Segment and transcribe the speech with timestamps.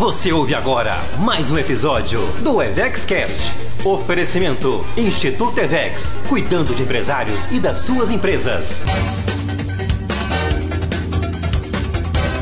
[0.00, 3.54] Você ouve agora mais um episódio do EvexCast.
[3.84, 8.80] Oferecimento Instituto Evex, cuidando de empresários e das suas empresas.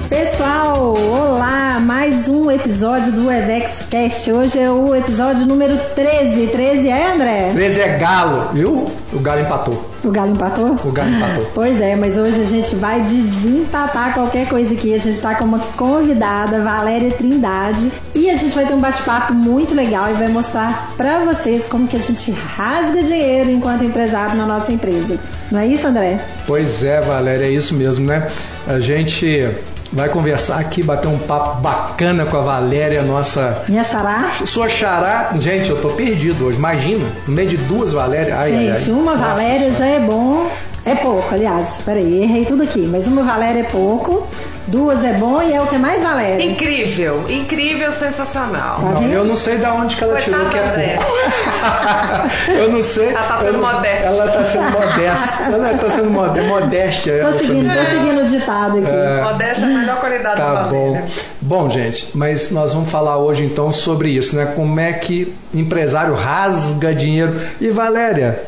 [0.08, 1.78] Pessoal, olá!
[1.78, 4.32] Mais um episódio do EvexCast.
[4.32, 6.46] Hoje é o episódio número 13.
[6.46, 7.50] 13 é, André?
[7.52, 8.90] 13 é galo, viu?
[9.12, 9.88] O galo empatou.
[10.02, 10.76] O Galo empatou?
[10.84, 11.50] O Galo empatou.
[11.54, 14.94] Pois é, mas hoje a gente vai desempatar qualquer coisa aqui.
[14.94, 19.34] A gente está com uma convidada, Valéria Trindade, e a gente vai ter um bate-papo
[19.34, 24.36] muito legal e vai mostrar para vocês como que a gente rasga dinheiro enquanto empresário
[24.36, 25.18] na nossa empresa.
[25.50, 26.20] Não é isso, André?
[26.46, 28.28] Pois é, Valéria, é isso mesmo, né?
[28.66, 29.50] A gente
[29.92, 33.62] vai conversar aqui, bater um papo bacana com a Valéria, nossa.
[33.68, 34.32] Minha xará?
[34.44, 35.32] Sua xará.
[35.38, 36.58] Gente, eu tô perdido hoje.
[36.58, 38.36] Imagina, no meio de duas Valéria.
[38.38, 38.90] Ai, Gente, ai, ai.
[38.92, 40.50] uma Nossa Valéria já é bom.
[40.90, 41.82] É pouco, aliás.
[41.84, 42.80] Peraí, errei tudo aqui.
[42.80, 44.26] Mas uma Valéria é pouco,
[44.66, 46.42] duas é bom e é o que mais Valéria.
[46.44, 48.76] Incrível, incrível, sensacional.
[48.76, 50.96] Tá Não, eu não sei da onde que ela tirou Coitada que da é André.
[50.96, 52.50] pouco.
[52.52, 53.08] eu não sei.
[53.08, 54.08] Ela tá sendo modesta.
[54.08, 55.42] Ela tá sendo modesta.
[55.52, 57.24] Ela tá sendo mode- modéstia.
[57.24, 59.22] Tô seguindo, tô seguindo o ditado aqui.
[59.32, 60.86] Modéstia é a melhor qualidade da Tá bom.
[60.92, 61.04] Valéria.
[61.40, 64.52] Bom, gente, mas nós vamos falar hoje então sobre isso, né?
[64.54, 67.40] Como é que empresário rasga dinheiro.
[67.60, 68.40] E Valéria,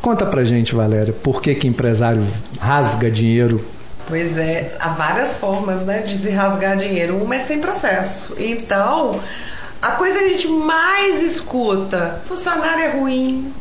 [0.00, 2.24] conta pra gente, Valéria, por que que empresário
[2.60, 3.64] rasga dinheiro?
[4.06, 7.22] Pois é, há várias formas né, de se rasgar dinheiro.
[7.22, 8.34] Uma é sem processo.
[8.38, 9.20] Então,
[9.82, 13.52] a coisa que a gente mais escuta, funcionário é ruim.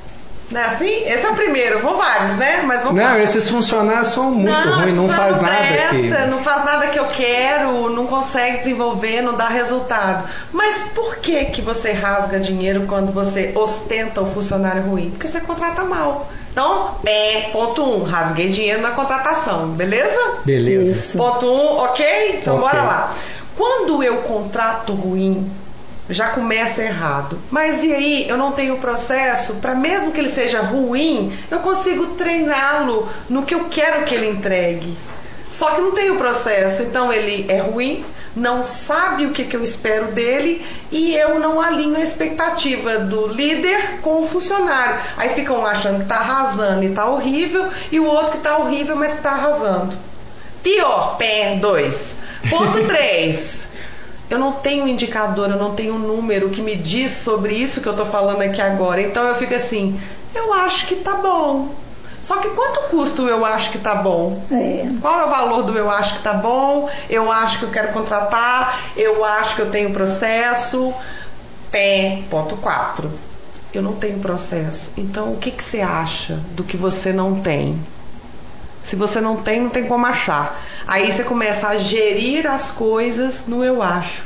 [0.49, 0.89] Não é assim?
[1.05, 2.61] Esse é o primeiro, vão vários, né?
[2.65, 6.29] Mas vamos Não, esses funcionários são muito ruins, não faz não nada presta, aqui.
[6.31, 10.27] Não faz nada que eu quero, não consegue desenvolver, não dá resultado.
[10.53, 15.09] Mas por que que você rasga dinheiro quando você ostenta o funcionário ruim?
[15.09, 16.29] Porque você contrata mal.
[16.51, 20.19] Então, é, ponto um, rasguei dinheiro na contratação, beleza?
[20.45, 20.91] Beleza.
[20.91, 21.17] Isso.
[21.17, 22.39] Ponto um, ok?
[22.41, 22.67] Então Ok.
[22.69, 23.13] bora lá.
[23.55, 25.51] Quando eu contrato ruim,
[26.09, 27.39] já começa errado.
[27.51, 32.07] Mas e aí, eu não tenho processo para mesmo que ele seja ruim, eu consigo
[32.15, 34.97] treiná-lo no que eu quero que ele entregue.
[35.49, 38.03] Só que não tem o processo, então ele é ruim,
[38.35, 43.27] não sabe o que, que eu espero dele e eu não alinho a expectativa do
[43.27, 44.99] líder com o funcionário.
[45.15, 48.95] Aí ficam achando que tá arrasando e tá horrível, e o outro que tá horrível,
[48.95, 49.97] mas que tá arrasando.
[50.61, 52.19] Pior, pé 2.
[52.49, 53.67] Ponto 3.
[54.29, 57.81] Eu não tenho um indicador, eu não tenho um número que me diz sobre isso
[57.81, 59.01] que eu tô falando aqui agora.
[59.01, 59.99] Então eu fico assim,
[60.35, 61.73] eu acho que tá bom.
[62.21, 64.43] Só que quanto custa o eu acho que tá bom?
[64.51, 64.85] É.
[64.99, 66.89] Qual é o valor do eu acho que tá bom?
[67.09, 70.93] Eu acho que eu quero contratar, eu acho que eu tenho processo.
[71.71, 73.09] Pé, ponto 4.
[73.73, 74.91] Eu não tenho processo.
[74.97, 77.79] Então o que, que você acha do que você não tem?
[78.87, 80.57] Se você não tem, não tem como achar.
[80.87, 84.23] Aí você começa a gerir as coisas no eu acho.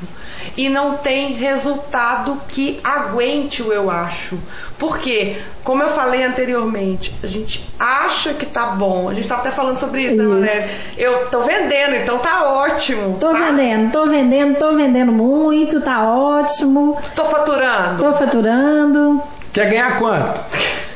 [0.55, 4.38] E não tem resultado que aguente o eu acho.
[4.77, 9.09] Porque, como eu falei anteriormente, a gente acha que tá bom.
[9.09, 10.31] A gente tá até falando sobre isso, né, Isso.
[10.31, 10.78] Valéria?
[10.95, 13.17] Eu tô vendendo, então tá ótimo.
[13.19, 13.39] Tô tá?
[13.39, 17.01] vendendo, tô vendendo, tô vendendo muito, tá ótimo.
[17.16, 18.03] Tô faturando.
[18.03, 19.23] Tô faturando.
[19.51, 20.39] Quer ganhar quanto?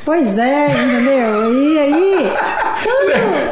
[0.06, 1.52] Pois é, entendeu?
[1.52, 2.32] E aí,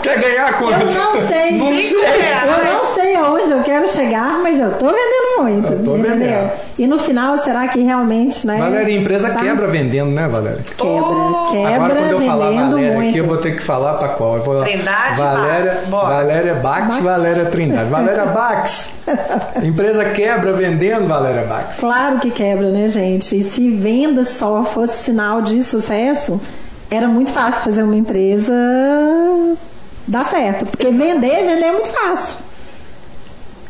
[0.02, 0.80] Quer ganhar quanto?
[0.80, 1.94] eu não sei, Não sei.
[1.94, 6.18] eu não sei aonde eu quero chegar, mas eu tô vendendo muito, Eu tô entendeu?
[6.18, 6.50] vendendo.
[6.78, 8.58] E no final, será que realmente, né?
[8.58, 9.40] Valéria, a empresa tá?
[9.40, 10.58] quebra vendendo, né, Valéria?
[10.76, 11.46] Quebra, Oh!
[11.52, 13.08] quebra Agora, quando eu falar vendendo Valéria muito.
[13.10, 14.36] aqui, eu vou ter que falar pra qual?
[14.36, 15.88] Eu vou Trindade Valéria, Bax.
[15.88, 17.00] Valéria Bax, Bax.
[17.02, 17.88] Valéria Trindade.
[17.90, 18.94] Valéria Bax.
[19.62, 21.78] empresa quebra vendendo, Valéria Bax.
[21.78, 23.38] Claro que quebra, né, gente?
[23.38, 26.40] E se venda só fosse sinal de sucesso,
[26.94, 28.52] era muito fácil fazer uma empresa
[30.06, 30.66] dar certo.
[30.66, 32.36] Porque vender, vender é muito fácil.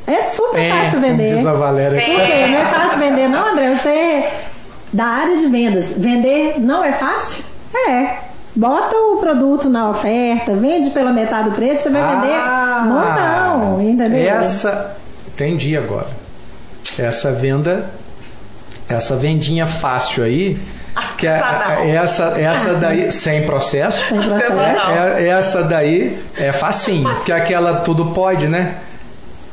[0.07, 1.37] É super É, fácil vender.
[1.37, 1.99] diz a Valéria.
[2.01, 2.47] Por quê?
[2.49, 3.75] Não é fácil vender, não, André?
[3.75, 4.41] Você é
[4.93, 5.89] da área de vendas.
[5.97, 7.43] Vender não é fácil?
[7.89, 8.19] É.
[8.57, 13.83] Bota o produto na oferta, vende pela metade do preço, você vai vender Ah, montão,
[13.83, 14.29] entendeu?
[14.31, 16.07] Essa, entendi agora.
[16.97, 17.91] Essa venda,
[18.89, 20.57] essa vendinha fácil aí,
[21.19, 21.85] que é, Artesanal.
[21.85, 24.05] é essa, essa daí sem processo.
[24.09, 24.53] Sem processo.
[25.19, 28.77] É- essa daí é facinho, porque aquela tudo pode, né?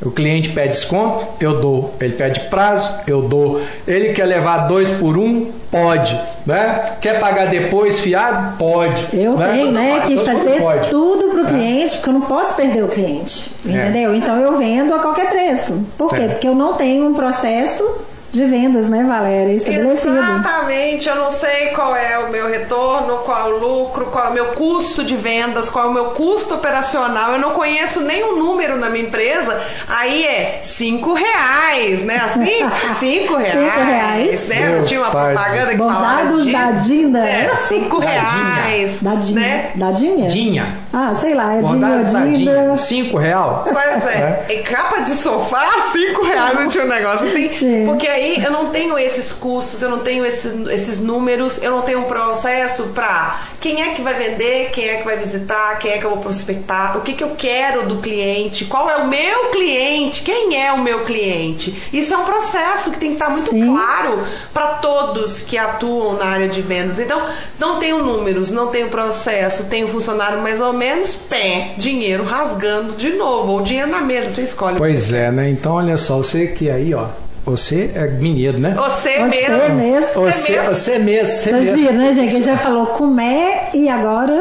[0.03, 1.93] O cliente pede desconto, eu dou.
[1.99, 3.61] Ele pede prazo, eu dou.
[3.87, 6.19] Ele quer levar dois por um, pode.
[6.43, 6.85] Né?
[6.99, 8.57] Quer pagar depois, fiado?
[8.57, 9.05] Pode.
[9.13, 9.51] Eu né?
[9.51, 10.89] tenho, né, que fazer pode.
[10.89, 11.49] tudo pro É.
[11.49, 13.51] cliente, porque eu não posso perder o cliente.
[13.63, 13.69] É.
[13.69, 14.15] Entendeu?
[14.15, 15.85] Então eu vendo a qualquer preço.
[15.95, 16.23] Por quê?
[16.23, 16.27] É.
[16.29, 17.87] Porque eu não tenho um processo
[18.31, 19.53] de vendas, né, Valéria?
[19.53, 20.17] Estabelecido.
[20.17, 24.29] Exatamente, eu não sei qual é o meu retorno, qual é o lucro, qual é
[24.29, 27.33] o meu custo de vendas, qual é o meu custo operacional.
[27.33, 29.59] Eu não conheço nenhum número na minha empresa.
[29.87, 32.21] Aí é cinco reais, né?
[32.25, 32.69] Assim,
[32.99, 33.51] cinco reais.
[33.53, 34.47] Cinco reais.
[34.47, 34.75] Né?
[34.77, 35.33] Não tinha uma pai.
[35.33, 36.51] propaganda que falava Bordados de...
[36.51, 37.19] da Dinda.
[37.19, 38.53] É, cinco Dadinha.
[38.53, 39.01] reais.
[39.01, 39.39] Dadinha.
[39.41, 39.71] Né?
[39.75, 40.29] Dadinha?
[40.29, 40.75] Dinha.
[40.93, 42.37] Ah, sei lá, é Bordados da Dinha.
[42.37, 42.77] Dinda.
[42.77, 43.65] Cinco real.
[43.65, 44.45] Pois é.
[44.49, 47.47] E capa de sofá, cinco reais não tinha um negócio assim.
[47.49, 47.85] Tinha.
[47.85, 51.81] Porque aí eu não tenho esses custos, eu não tenho esses, esses números, eu não
[51.81, 55.91] tenho um processo pra quem é que vai vender, quem é que vai visitar, quem
[55.91, 59.07] é que eu vou prospectar, o que, que eu quero do cliente, qual é o
[59.07, 61.75] meu cliente, quem é o meu cliente.
[61.93, 63.67] Isso é um processo que tem que estar muito Sim.
[63.67, 64.23] claro
[64.53, 66.99] para todos que atuam na área de vendas.
[66.99, 67.21] Então,
[67.59, 73.11] não tenho números, não tenho processo, tenho funcionário mais ou menos, pé, dinheiro rasgando de
[73.11, 74.77] novo, ou dinheiro na mesa, você escolhe.
[74.77, 75.49] Pois é, né?
[75.49, 77.07] Então olha só, você que aí, ó.
[77.43, 78.75] Você é mineiro, né?
[78.75, 79.75] Você, Você mesmo.
[79.75, 80.07] mesmo.
[80.13, 80.75] Você, mesmo.
[80.75, 81.77] você mesmo, você Vocês mesmo.
[81.77, 82.35] viram, né, gente?
[82.35, 84.33] Ele já falou comer e agora.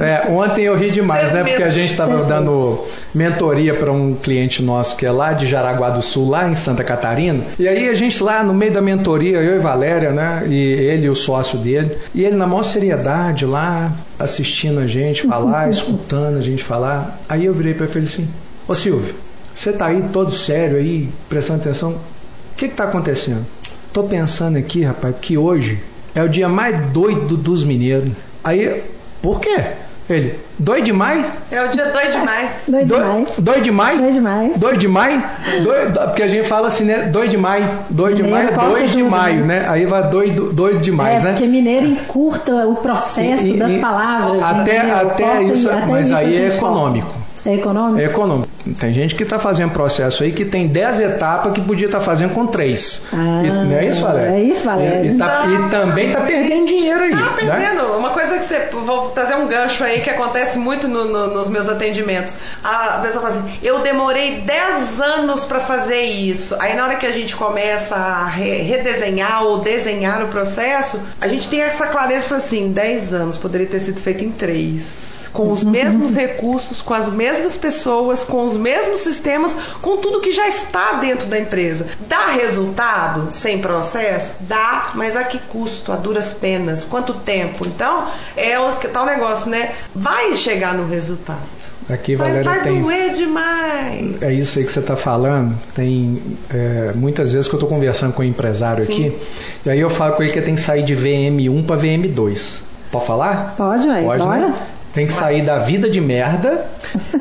[0.00, 1.42] É, ontem eu ri demais, né?
[1.42, 5.90] Porque a gente estava dando mentoria para um cliente nosso que é lá de Jaraguá
[5.90, 7.42] do Sul, lá em Santa Catarina.
[7.58, 10.44] E aí a gente lá no meio da mentoria, eu e Valéria, né?
[10.46, 11.98] E ele e o sócio dele.
[12.14, 17.18] E ele na maior seriedade lá, assistindo a gente falar, escutando a gente falar.
[17.28, 18.28] Aí eu virei para ele e falei assim:
[18.68, 19.14] Ô Silvio,
[19.52, 21.96] você tá aí todo sério aí, prestando atenção?
[22.58, 23.46] O que que tá acontecendo?
[23.92, 25.78] Tô pensando aqui, rapaz, que hoje
[26.12, 28.10] é o dia mais doido dos mineiros.
[28.42, 28.82] Aí,
[29.22, 29.60] por quê?
[30.10, 31.24] Ele, doido demais?
[31.52, 32.50] É o dia doido demais.
[32.66, 33.28] Doido Doi- demais.
[33.38, 34.00] Doido demais?
[34.00, 34.58] Doido demais.
[34.58, 35.22] Doido demais?
[35.62, 37.02] Doido- porque a gente fala assim, né?
[37.02, 37.64] Doido demais.
[37.90, 39.60] Doido demais é 2 de maio, né?
[39.60, 39.68] né?
[39.68, 41.30] Aí vai doido, doido demais, é, né?
[41.34, 44.42] porque mineiro encurta o processo E- e- das palavras.
[44.42, 44.96] Até, entendeu?
[44.96, 47.06] até Corta e- isso, até mas isso aí é econômico.
[47.06, 47.17] corta.
[47.48, 47.98] É econômico?
[48.00, 48.48] É econômico.
[48.78, 52.34] Tem gente que está fazendo processo aí que tem 10 etapas que podia estar fazendo
[52.34, 53.06] com 3.
[53.12, 54.34] Ah, não é isso, Valéria?
[54.36, 55.06] é isso, Valéria.
[55.08, 57.10] E, e tá- e também está perdendo dinheiro aí.
[57.10, 57.32] Tá né?
[57.36, 57.84] perdendo.
[57.96, 58.68] Uma coisa que você.
[58.72, 62.36] Vou trazer um gancho aí que acontece muito no- no- nos meus atendimentos.
[62.62, 66.54] A pessoa fala assim: eu demorei 10 anos pra fazer isso.
[66.60, 71.26] Aí na hora que a gente começa a re- redesenhar ou desenhar o processo, a
[71.26, 75.17] gente tem essa clareza para assim: 10 anos poderia ter sido feito em 3.
[75.32, 80.32] Com os mesmos recursos, com as mesmas pessoas, com os mesmos sistemas, com tudo que
[80.32, 81.86] já está dentro da empresa.
[82.08, 84.36] Dá resultado sem processo?
[84.40, 85.92] Dá, mas a que custo?
[85.92, 86.84] A duras penas?
[86.84, 87.66] Quanto tempo?
[87.66, 89.72] Então, é o tal negócio, né?
[89.94, 91.38] Vai chegar no resultado.
[91.90, 92.82] Aqui, Mas Valéria, vai tem.
[92.82, 94.20] doer demais.
[94.22, 95.58] É isso aí que você está falando.
[95.74, 96.20] Tem
[96.52, 99.16] é, muitas vezes que eu estou conversando com um empresário aqui,
[99.64, 102.60] e aí eu falo com ele que tem que sair de VM1 para VM2.
[102.90, 103.54] Pode falar?
[103.56, 104.48] Pode, ué, Pode, bora.
[104.48, 104.54] né?
[104.98, 106.66] Tem que sair da vida de merda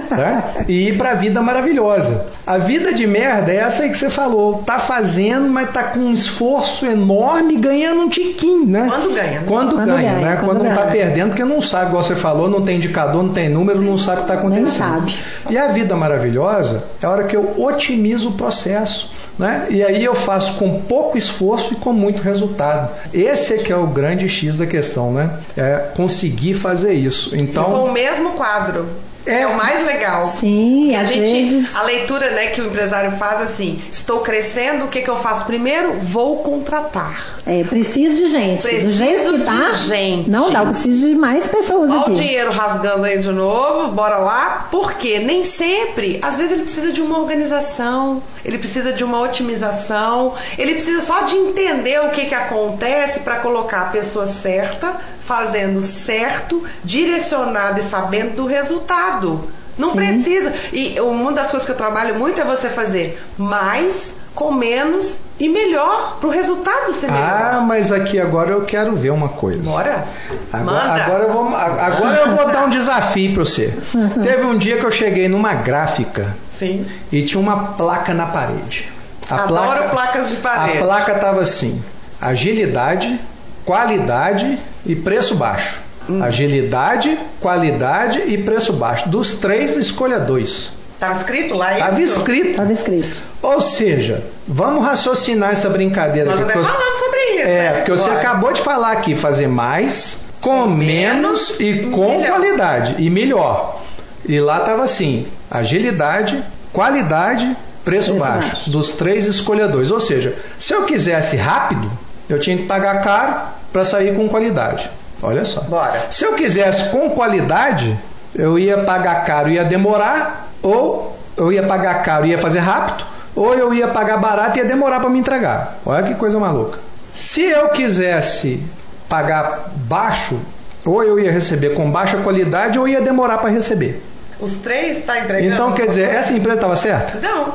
[0.09, 0.43] né?
[0.67, 2.25] e ir para a vida maravilhosa.
[2.43, 4.63] A vida de merda é essa aí que você falou.
[4.65, 8.87] Tá fazendo, mas tá com um esforço enorme ganhando um tiquinho, né?
[8.89, 9.43] Quando ganha, né?
[9.45, 10.35] Quando, Quando ganha, ganha, né?
[10.37, 13.31] quando Quando, não tá perdendo, porque não sabe, igual você falou, não tem indicador, não
[13.31, 14.89] tem número, não sabe o que está acontecendo.
[14.89, 15.15] sabe.
[15.47, 19.11] E a vida maravilhosa é a hora que eu otimizo o processo.
[19.37, 19.67] Né?
[19.69, 22.91] E aí eu faço com pouco esforço e com muito resultado.
[23.13, 25.29] Esse é que é o grande X da questão, né?
[25.55, 27.29] É conseguir fazer isso.
[27.29, 28.87] Com Então, o mesmo quadro.
[29.27, 29.41] É.
[29.41, 30.23] É, o mais legal.
[30.23, 34.19] Sim, Porque às a gente, vezes- A leitura né, que o empresário faz assim: estou
[34.21, 35.93] crescendo, o que, que eu faço primeiro?
[35.99, 37.37] Vou contratar.
[37.45, 38.63] É, preciso de gente.
[38.63, 39.73] Do Preciso jeito que de tá.
[39.73, 40.29] gente.
[40.29, 42.13] Não dá, eu preciso de mais pessoas Olha o aqui.
[42.15, 44.67] dinheiro rasgando aí de novo, bora lá.
[44.71, 45.19] Por quê?
[45.19, 46.19] Nem sempre.
[46.21, 51.21] Às vezes ele precisa de uma organização, ele precisa de uma otimização, ele precisa só
[51.21, 54.93] de entender o que, que acontece para colocar a pessoa certa,
[55.27, 59.41] fazendo certo, direcionado e sabendo do resultado.
[59.77, 59.97] Não Sim.
[59.97, 60.53] precisa.
[60.73, 65.49] E uma das coisas que eu trabalho muito é você fazer mais com menos e
[65.49, 67.27] melhor para o resultado ser melhor.
[67.27, 69.59] ah, mas aqui agora eu quero ver uma coisa.
[69.59, 70.05] Bora?
[70.51, 71.03] Agora, Manda.
[71.03, 73.73] agora eu vou, agora eu vou dar um desafio para você.
[74.23, 76.85] Teve um dia que eu cheguei numa gráfica Sim.
[77.11, 78.89] e tinha uma placa na parede.
[79.29, 80.77] A Adoro placas de parede.
[80.77, 81.83] A placa tava assim:
[82.21, 83.19] agilidade,
[83.67, 85.75] qualidade e preço baixo.
[86.09, 86.23] Hum.
[86.23, 89.09] Agilidade, qualidade e preço baixo.
[89.09, 90.71] Dos três, escolha dois.
[90.97, 91.83] Tava escrito lá isso?
[91.83, 92.49] Tava escrito.
[92.51, 93.23] Estava escrito.
[93.41, 97.41] Ou seja, vamos raciocinar essa brincadeira Nós até falamos sobre isso.
[97.41, 97.71] É, né?
[97.73, 98.19] porque você Bora.
[98.21, 102.27] acabou de falar aqui, fazer mais, com menos e com melhor.
[102.37, 102.95] qualidade.
[102.97, 103.81] E melhor.
[104.25, 107.45] E lá tava assim: agilidade, qualidade,
[107.83, 108.47] preço, Preço baixo.
[108.47, 108.69] baixo.
[108.71, 109.91] Dos três, escolha dois.
[109.91, 111.91] Ou seja, se eu quisesse rápido,
[112.29, 114.89] eu tinha que pagar caro para sair com qualidade.
[115.21, 115.61] Olha só.
[115.61, 116.07] Bora.
[116.09, 117.95] Se eu quisesse com qualidade,
[118.33, 123.05] eu ia pagar caro, ia demorar, ou eu ia pagar caro, ia fazer rápido,
[123.35, 125.77] ou eu ia pagar barato e ia demorar para me entregar.
[125.85, 126.79] Olha que coisa maluca.
[127.13, 128.63] Se eu quisesse
[129.07, 130.39] pagar baixo,
[130.83, 134.01] ou eu ia receber com baixa qualidade ou ia demorar para receber.
[134.39, 135.53] Os três tá entregando?
[135.53, 137.19] Então quer dizer, essa empresa estava certa?
[137.19, 137.53] Não.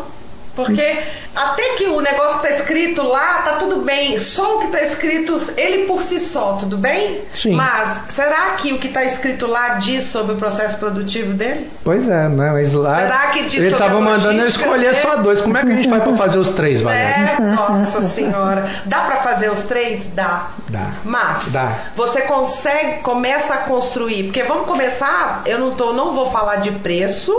[0.55, 0.99] Porque
[1.35, 4.17] até que o negócio que tá escrito lá, tá tudo bem.
[4.19, 7.23] Só o que tá escrito, ele por si só, tudo bem?
[7.35, 7.53] Sim.
[7.53, 11.71] Mas será que o que tá escrito lá diz sobre o processo produtivo dele?
[11.83, 12.51] Pois é, né?
[12.53, 12.97] Mas lá.
[12.97, 14.95] Será que diz ele sobre estava a mandando eu escolher dele?
[15.01, 15.41] só dois.
[15.41, 17.37] Como é que a gente vai para fazer os três, Valéria?
[17.39, 18.69] É, nossa senhora.
[18.85, 20.07] Dá pra fazer os três?
[20.15, 20.49] Dá.
[20.69, 20.91] Dá.
[21.05, 21.79] Mas Dá.
[21.97, 24.25] você consegue, começa a construir.
[24.25, 27.33] Porque vamos começar, eu não, tô, não vou falar de preço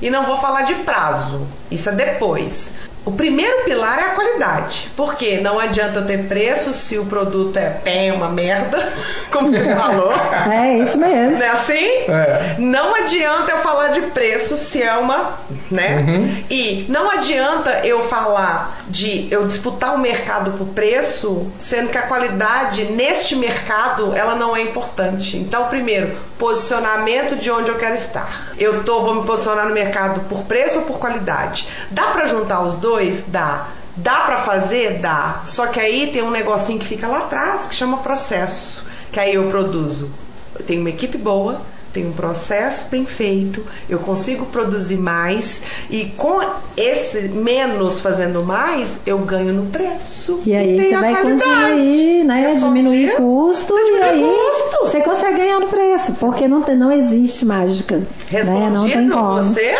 [0.00, 1.46] e não vou falar de prazo.
[1.70, 2.74] Isso é depois.
[3.04, 4.90] O primeiro pilar é a qualidade.
[4.96, 8.92] Porque não adianta eu ter preço se o produto é pé, uma merda,
[9.32, 10.12] como você falou.
[10.48, 11.38] É isso mesmo.
[11.38, 11.86] Não é assim?
[12.08, 12.56] É.
[12.58, 15.34] Não adianta eu falar de preço se é uma,
[15.70, 15.96] né?
[15.96, 16.44] Uhum.
[16.50, 22.02] E não adianta eu falar de eu disputar o mercado por preço, sendo que a
[22.02, 25.36] qualidade neste mercado ela não é importante.
[25.36, 28.52] Então, primeiro, posicionamento de onde eu quero estar.
[28.56, 31.68] Eu tô vou me posicionar no mercado por preço ou por qualidade?
[31.90, 32.87] Dá pra juntar os dois?
[33.28, 33.68] Dá.
[33.96, 34.98] Dá pra fazer?
[35.00, 35.42] Dá.
[35.46, 38.84] Só que aí tem um negocinho que fica lá atrás que chama processo.
[39.12, 40.10] Que aí eu produzo.
[40.58, 41.60] Eu tenho uma equipe boa,
[41.92, 46.40] tenho um processo bem feito, eu consigo produzir mais e com
[46.76, 50.40] esse menos fazendo mais, eu ganho no preço.
[50.44, 51.40] E aí tem você vai qualidade.
[51.44, 52.40] continuar, né?
[52.52, 52.64] Respondi?
[52.82, 54.78] Diminuir custo Você e diminui aí custo.
[54.80, 57.96] você consegue ganhar no preço, porque não, tem, não existe mágica.
[57.96, 58.06] Né?
[58.28, 59.42] Respondido Não tem como.
[59.42, 59.78] você,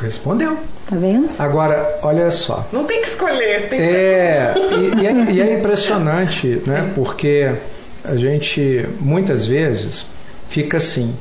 [0.00, 0.56] Respondeu.
[0.88, 1.28] Tá vendo?
[1.38, 2.66] Agora, olha só.
[2.72, 3.84] não tem que escolher, tem que.
[3.84, 6.90] É, e, e é, e é impressionante, né?
[6.94, 7.50] Porque
[8.04, 10.06] a gente muitas vezes
[10.48, 11.14] fica assim,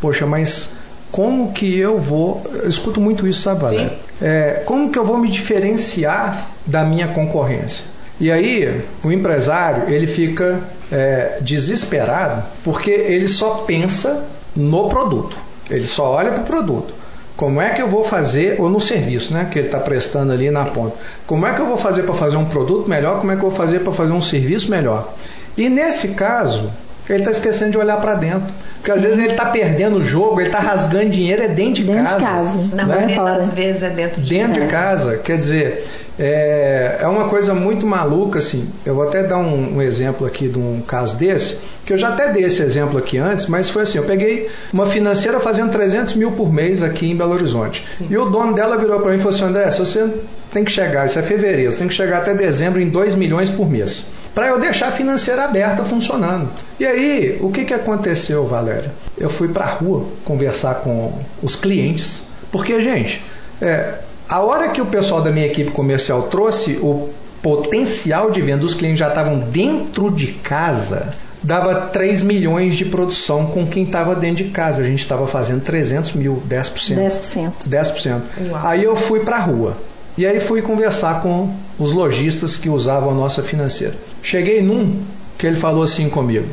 [0.00, 0.76] poxa, mas
[1.12, 2.42] como que eu vou.
[2.52, 3.90] Eu escuto muito isso, sabe, Valéria?
[3.90, 3.96] Sim.
[4.26, 7.84] É, como que eu vou me diferenciar da minha concorrência?
[8.18, 15.36] E aí, o empresário, ele fica é, desesperado porque ele só pensa no produto.
[15.68, 16.94] Ele só olha para o produto.
[17.36, 20.50] Como é que eu vou fazer, ou no serviço, né, que ele está prestando ali
[20.50, 20.94] na ponta.
[21.26, 23.18] Como é que eu vou fazer para fazer um produto melhor?
[23.18, 25.12] Como é que eu vou fazer para fazer um serviço melhor?
[25.56, 26.70] E nesse caso,
[27.08, 28.52] ele está esquecendo de olhar para dentro.
[28.76, 31.84] Porque às vezes ele está perdendo o jogo, ele está rasgando dinheiro, é dentro de
[31.84, 32.18] Dentro casa.
[32.18, 32.76] de casa.
[32.76, 32.94] Na né?
[32.94, 35.10] maioria das vezes é dentro de Dentro de casa.
[35.10, 35.88] casa, quer dizer,
[36.18, 38.70] é, é uma coisa muito maluca, assim.
[38.84, 42.08] Eu vou até dar um, um exemplo aqui de um caso desse, que eu já
[42.08, 46.14] até dei esse exemplo aqui antes, mas foi assim: eu peguei uma financeira fazendo 300
[46.14, 47.84] mil por mês aqui em Belo Horizonte.
[48.08, 50.08] E o dono dela virou para mim e falou assim: André, se você
[50.52, 53.50] tem que chegar, isso é fevereiro, você tem que chegar até dezembro em 2 milhões
[53.50, 54.12] por mês.
[54.34, 56.48] Para eu deixar a financeira aberta funcionando.
[56.78, 58.90] E aí, o que, que aconteceu, Valéria?
[59.16, 63.22] Eu fui para a rua conversar com os clientes, porque, gente,
[63.62, 63.94] é,
[64.34, 67.08] a hora que o pessoal da minha equipe comercial trouxe o
[67.40, 73.46] potencial de venda, os clientes já estavam dentro de casa, dava 3 milhões de produção
[73.46, 74.82] com quem estava dentro de casa.
[74.82, 76.96] A gente estava fazendo 300 mil, 10%.
[76.96, 77.52] 10%.
[77.68, 78.22] 10%.
[78.50, 78.66] Uau.
[78.66, 79.76] Aí eu fui para a rua.
[80.18, 83.94] E aí fui conversar com os lojistas que usavam a nossa financeira.
[84.20, 85.00] Cheguei num
[85.38, 86.48] que ele falou assim comigo.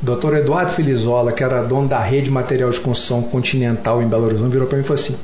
[0.00, 0.36] Dr.
[0.36, 4.50] Eduardo Filizola, que era dono da rede de material de construção continental em Belo Horizonte,
[4.50, 5.14] virou para mim e falou assim: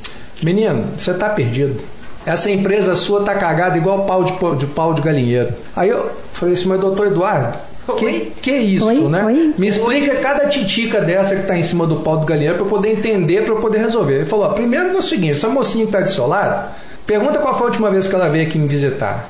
[0.42, 1.80] Menino, você está perdido.
[2.26, 5.52] Essa empresa sua tá cagada igual pau de, pau- de pau de galinheiro.
[5.76, 7.58] Aí eu falei assim, mas doutor Eduardo,
[7.98, 8.32] que, Oi?
[8.40, 8.96] que isso, Oi?
[9.08, 9.24] né?
[9.26, 9.54] Oi?
[9.58, 12.70] Me explica cada titica dessa que tá em cima do pau do galinheiro para eu
[12.70, 14.14] poder entender, para eu poder resolver.
[14.14, 16.70] Ele falou: ó, primeiro é o seguinte, essa mocinha que tá do seu lado,
[17.06, 19.28] pergunta qual foi a última vez que ela veio aqui me visitar.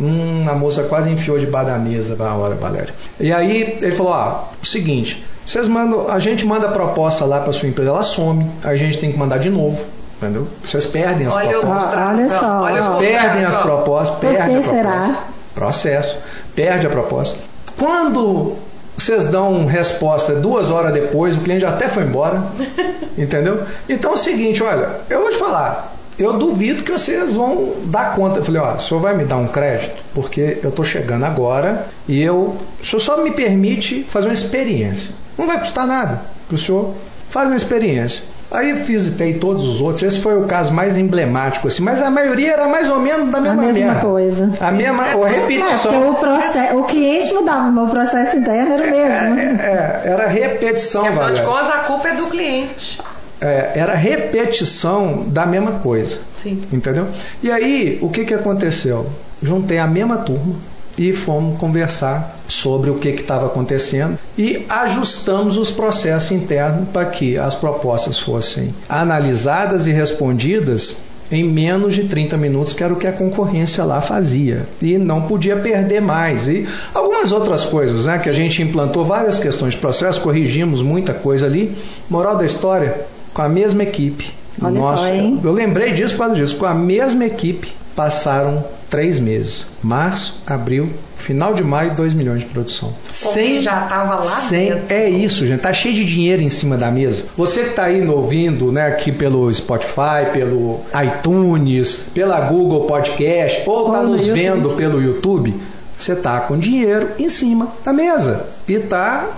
[0.00, 2.94] Hum, a moça quase enfiou debaixo da mesa na hora, Valéria.
[3.18, 7.40] E aí ele falou: ó, o seguinte, vocês mandam, a gente manda a proposta lá
[7.40, 9.76] para sua empresa, ela some, a gente tem que mandar de novo.
[10.18, 10.48] Entendeu?
[10.64, 11.94] Vocês perdem as Olha o propostas.
[11.98, 12.98] olha só, olha o ó.
[12.98, 13.62] Perdem as ó.
[13.62, 14.90] propostas, Por perde que a será?
[14.90, 15.22] proposta.
[15.54, 16.18] Processo.
[16.56, 17.38] Perde a proposta.
[17.78, 18.56] Quando
[18.96, 22.42] vocês dão resposta duas horas depois, o cliente já até foi embora.
[23.16, 23.62] entendeu?
[23.88, 25.94] Então é o seguinte, olha, eu vou te falar.
[26.18, 28.40] Eu duvido que vocês vão dar conta.
[28.40, 30.02] Eu falei, ó, o senhor vai me dar um crédito?
[30.12, 32.56] Porque eu tô chegando agora e eu.
[32.82, 35.14] O senhor só me permite fazer uma experiência.
[35.38, 36.92] Não vai custar nada pro senhor.
[37.30, 38.24] Faz uma experiência.
[38.50, 40.02] Aí eu visitei todos os outros.
[40.02, 41.82] Esse foi o caso mais emblemático, assim.
[41.82, 44.00] Mas a maioria era mais ou menos da A mesma mesma merda.
[44.00, 44.50] coisa.
[44.58, 46.10] A mesma a É, porque repetição.
[46.10, 49.60] o, processo, o cliente mudava, mas o processo interno era o mesmo.
[49.60, 52.98] É, era repetição, Afinal de contas, a culpa é do cliente.
[53.40, 56.18] É, era repetição da mesma coisa.
[56.42, 56.60] Sim.
[56.72, 57.06] Entendeu?
[57.42, 59.06] E aí, o que, que aconteceu?
[59.42, 60.54] Juntei a mesma turma
[60.98, 67.38] e fomos conversar sobre o que estava acontecendo e ajustamos os processos internos para que
[67.38, 73.06] as propostas fossem analisadas e respondidas em menos de 30 minutos, que era o que
[73.06, 74.66] a concorrência lá fazia.
[74.80, 76.48] E não podia perder mais.
[76.48, 78.18] E algumas outras coisas, né?
[78.18, 81.76] Que a gente implantou várias questões de processo, corrigimos muita coisa ali.
[82.08, 83.02] Moral da história,
[83.34, 84.32] com a mesma equipe.
[84.60, 85.38] Olha só, hein?
[85.44, 86.56] Eu lembrei disso por causa disso.
[86.56, 89.66] Com a mesma equipe, passaram três meses.
[89.82, 92.94] Março, abril, final de maio, 2 milhões de produção.
[93.12, 94.84] Sem já tava lá sem, dentro.
[94.88, 95.60] É isso, gente.
[95.60, 97.24] Tá cheio de dinheiro em cima da mesa.
[97.36, 103.90] Você que tá aí ouvindo, né, aqui pelo Spotify, pelo iTunes, pela Google Podcast, ou
[103.90, 104.40] tá nos YouTube.
[104.40, 105.54] vendo pelo YouTube,
[105.96, 108.46] você tá com dinheiro em cima da mesa.
[108.66, 109.28] E tá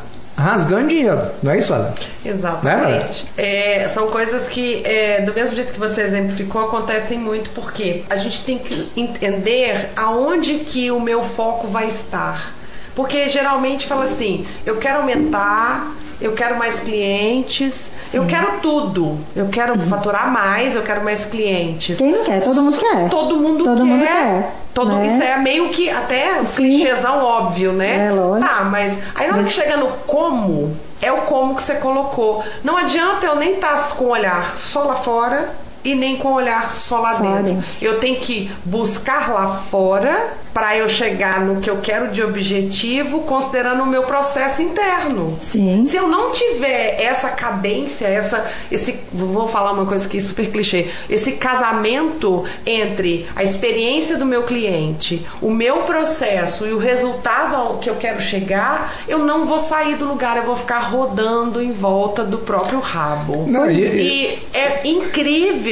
[0.40, 1.20] rasgando dinheiro.
[1.42, 1.92] Não é isso, Alan?
[2.24, 3.26] Exatamente.
[3.36, 8.16] É, são coisas que, é, do mesmo jeito que você exemplificou, acontecem muito porque a
[8.16, 12.54] gente tem que entender aonde que o meu foco vai estar.
[12.94, 19.16] Porque geralmente fala assim, eu quero aumentar, eu quero mais clientes, eu quero tudo.
[19.34, 21.96] Eu quero faturar mais, eu quero mais clientes.
[21.98, 22.42] Quem não quer?
[22.42, 23.08] Todo mundo quer.
[23.08, 23.84] Todo mundo Todo quer.
[23.84, 25.06] mundo quer, Todo, né?
[25.06, 26.68] Isso é meio que até um Sim.
[26.68, 28.06] clichêzão óbvio, né?
[28.06, 28.48] É, lógico.
[28.48, 32.44] Tá, mas aí na hora que chega no como, é o como que você colocou.
[32.62, 35.50] Não adianta eu nem estar com o olhar só lá fora
[35.84, 37.42] e nem com o olhar só lá Só dentro.
[37.44, 37.64] dentro.
[37.80, 43.20] Eu tenho que buscar lá fora para eu chegar no que eu quero de objetivo,
[43.20, 45.38] considerando o meu processo interno.
[45.40, 45.84] Sim.
[45.86, 50.50] Se eu não tiver essa cadência, essa, esse, vou falar uma coisa que é super
[50.50, 57.54] clichê, esse casamento entre a experiência do meu cliente, o meu processo e o resultado
[57.54, 61.62] ao que eu quero chegar, eu não vou sair do lugar, eu vou ficar rodando
[61.62, 63.44] em volta do próprio rabo.
[63.46, 65.69] Não, e- e é incrível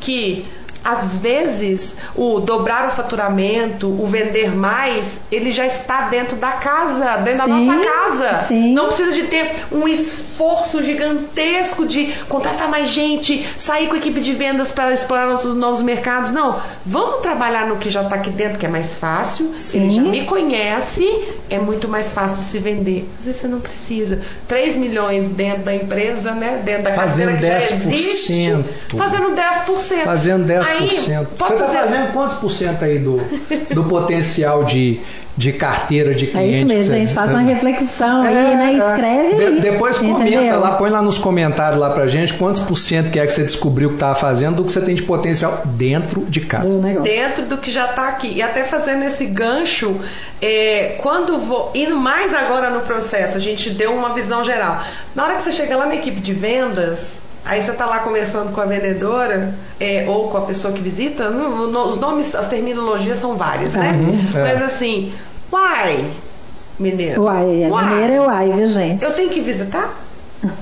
[0.00, 0.44] que
[0.84, 7.16] às vezes o dobrar o faturamento, o vender mais, ele já está dentro da casa,
[7.18, 8.44] dentro Sim, da nossa casa.
[8.46, 8.72] sim.
[8.72, 14.20] Não precisa de ter um esforço gigantesco de contratar mais gente, sair com a equipe
[14.20, 16.30] de vendas para explorar os novos mercados.
[16.30, 19.54] Não, vamos trabalhar no que já está aqui dentro, que é mais fácil.
[19.60, 19.84] Sim.
[19.84, 21.06] Ele já me conhece,
[21.50, 23.08] é muito mais fácil de se vender.
[23.18, 24.20] Às vezes você não precisa.
[24.46, 26.60] 3 milhões dentro da empresa, né?
[26.64, 28.32] Dentro da Fazendo carteira que já existe.
[28.32, 28.64] 10%.
[28.96, 30.04] Fazendo 10%.
[30.04, 30.62] Fazendo 10%.
[30.70, 30.88] Aí,
[31.36, 31.78] posso Você está fazer...
[31.78, 33.16] fazendo quantos por cento aí do,
[33.74, 35.00] do potencial de,
[35.36, 36.56] de carteira de É cliente?
[36.56, 37.14] isso que mesmo, gente.
[37.14, 38.72] Faça uma reflexão aí, É, né?
[38.72, 38.76] é.
[38.78, 39.60] Escreve De- aí.
[39.60, 40.60] depois comenta entendeu?
[40.60, 43.42] lá, põe lá nos comentários lá pra gente quantos por cento que é que você
[43.42, 46.68] descobriu que estava fazendo do que você tem de potencial dentro de casa.
[46.68, 48.32] do dentro do que já está aqui.
[48.34, 49.96] E até fazendo esse gancho,
[50.42, 54.82] é, quando vou indo mais agora no processo, a gente deu uma visão geral.
[55.14, 58.52] Na hora que você chega lá na equipe de vendas, aí você está lá conversando
[58.52, 62.46] com a vendedora é, ou com a pessoa que visita, no- no- os nomes, as
[62.48, 63.94] terminologias são várias, né?
[64.34, 64.42] É.
[64.42, 65.12] Mas assim,
[65.52, 66.06] uai,
[66.78, 67.22] mineiro.
[67.22, 69.04] Uai, a mineira é uai, viu, gente?
[69.04, 69.94] Eu tenho que visitar?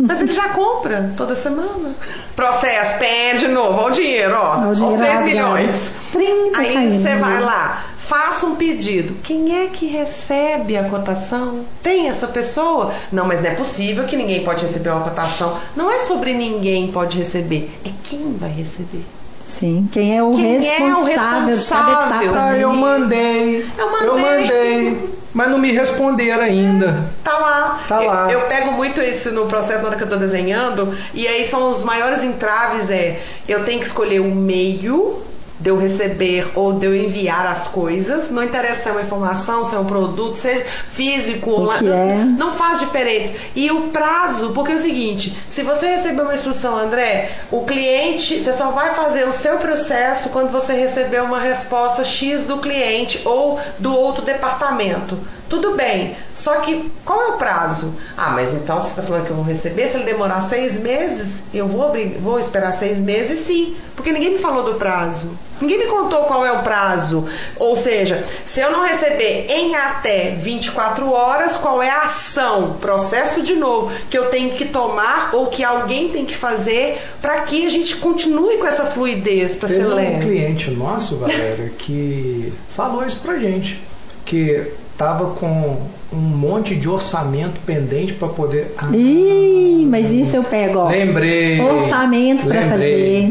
[0.01, 1.95] Mas ele já compra toda semana.
[2.35, 4.57] Processo, pede de novo, olha o dinheiro, ó.
[4.57, 5.31] Olha o Os dinheiro 3 rasgado.
[5.31, 5.91] milhões.
[6.13, 9.15] 30 Aí você vai lá, faça um pedido.
[9.23, 11.65] Quem é que recebe a cotação?
[11.83, 12.93] Tem essa pessoa?
[13.13, 15.59] Não, mas não é possível que ninguém pode receber uma cotação.
[15.75, 19.05] Não é sobre ninguém pode receber, é quem vai receber.
[19.49, 22.33] Sim, quem é o Quem é o responsável responsável?
[22.35, 23.65] Ah, eu mandei.
[23.79, 24.09] Eu mandei.
[24.09, 25.17] Eu mandei.
[25.33, 27.11] Mas não me responderam ainda.
[27.23, 27.81] Tá lá.
[27.87, 28.33] Tá Eu- lá.
[28.33, 30.97] Eu, pego muito isso no processo na hora que eu tô desenhando.
[31.15, 35.23] E aí são os maiores entraves é eu tenho que escolher o meio
[35.59, 38.31] de eu receber ou de eu enviar as coisas.
[38.31, 41.79] Não interessa se é uma informação, se é um produto, seja físico, online.
[41.87, 42.15] que é.
[42.25, 43.35] Não faz diferente.
[43.55, 48.41] E o prazo, porque é o seguinte, se você receber uma instrução, André, o cliente,
[48.41, 53.21] você só vai fazer o seu processo quando você receber uma resposta X do cliente
[53.25, 55.19] ou do outro departamento.
[55.49, 57.95] Tudo bem, só que qual é o prazo?
[58.17, 61.45] Ah, mas então você está falando que eu vou receber, se ele demorar seis meses,
[61.55, 65.31] eu vou, abrir- vou esperar seis meses sim, porque ninguém me falou do prazo.
[65.61, 67.27] Ninguém me contou qual é o prazo.
[67.59, 73.43] Ou seja, se eu não receber em até 24 horas, qual é a ação, processo
[73.43, 77.67] de novo, que eu tenho que tomar ou que alguém tem que fazer para que
[77.67, 80.21] a gente continue com essa fluidez, para ser Teve um leve.
[80.27, 83.81] cliente nosso, galera, que falou isso pra gente.
[84.25, 84.63] Que
[84.99, 85.81] tava com
[86.13, 88.75] um monte de orçamento pendente pra poder.
[88.79, 90.89] Ah, Ih, mas isso eu pego, ó.
[90.89, 91.61] lembrei.
[91.61, 92.71] Orçamento pra lembrei.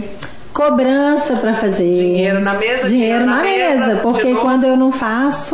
[0.01, 0.17] fazer.
[0.55, 1.93] Cobrança pra fazer.
[1.93, 3.95] Dinheiro na mesa, Dinheiro na, mesa.
[3.95, 5.53] de Porque quando eu não faço.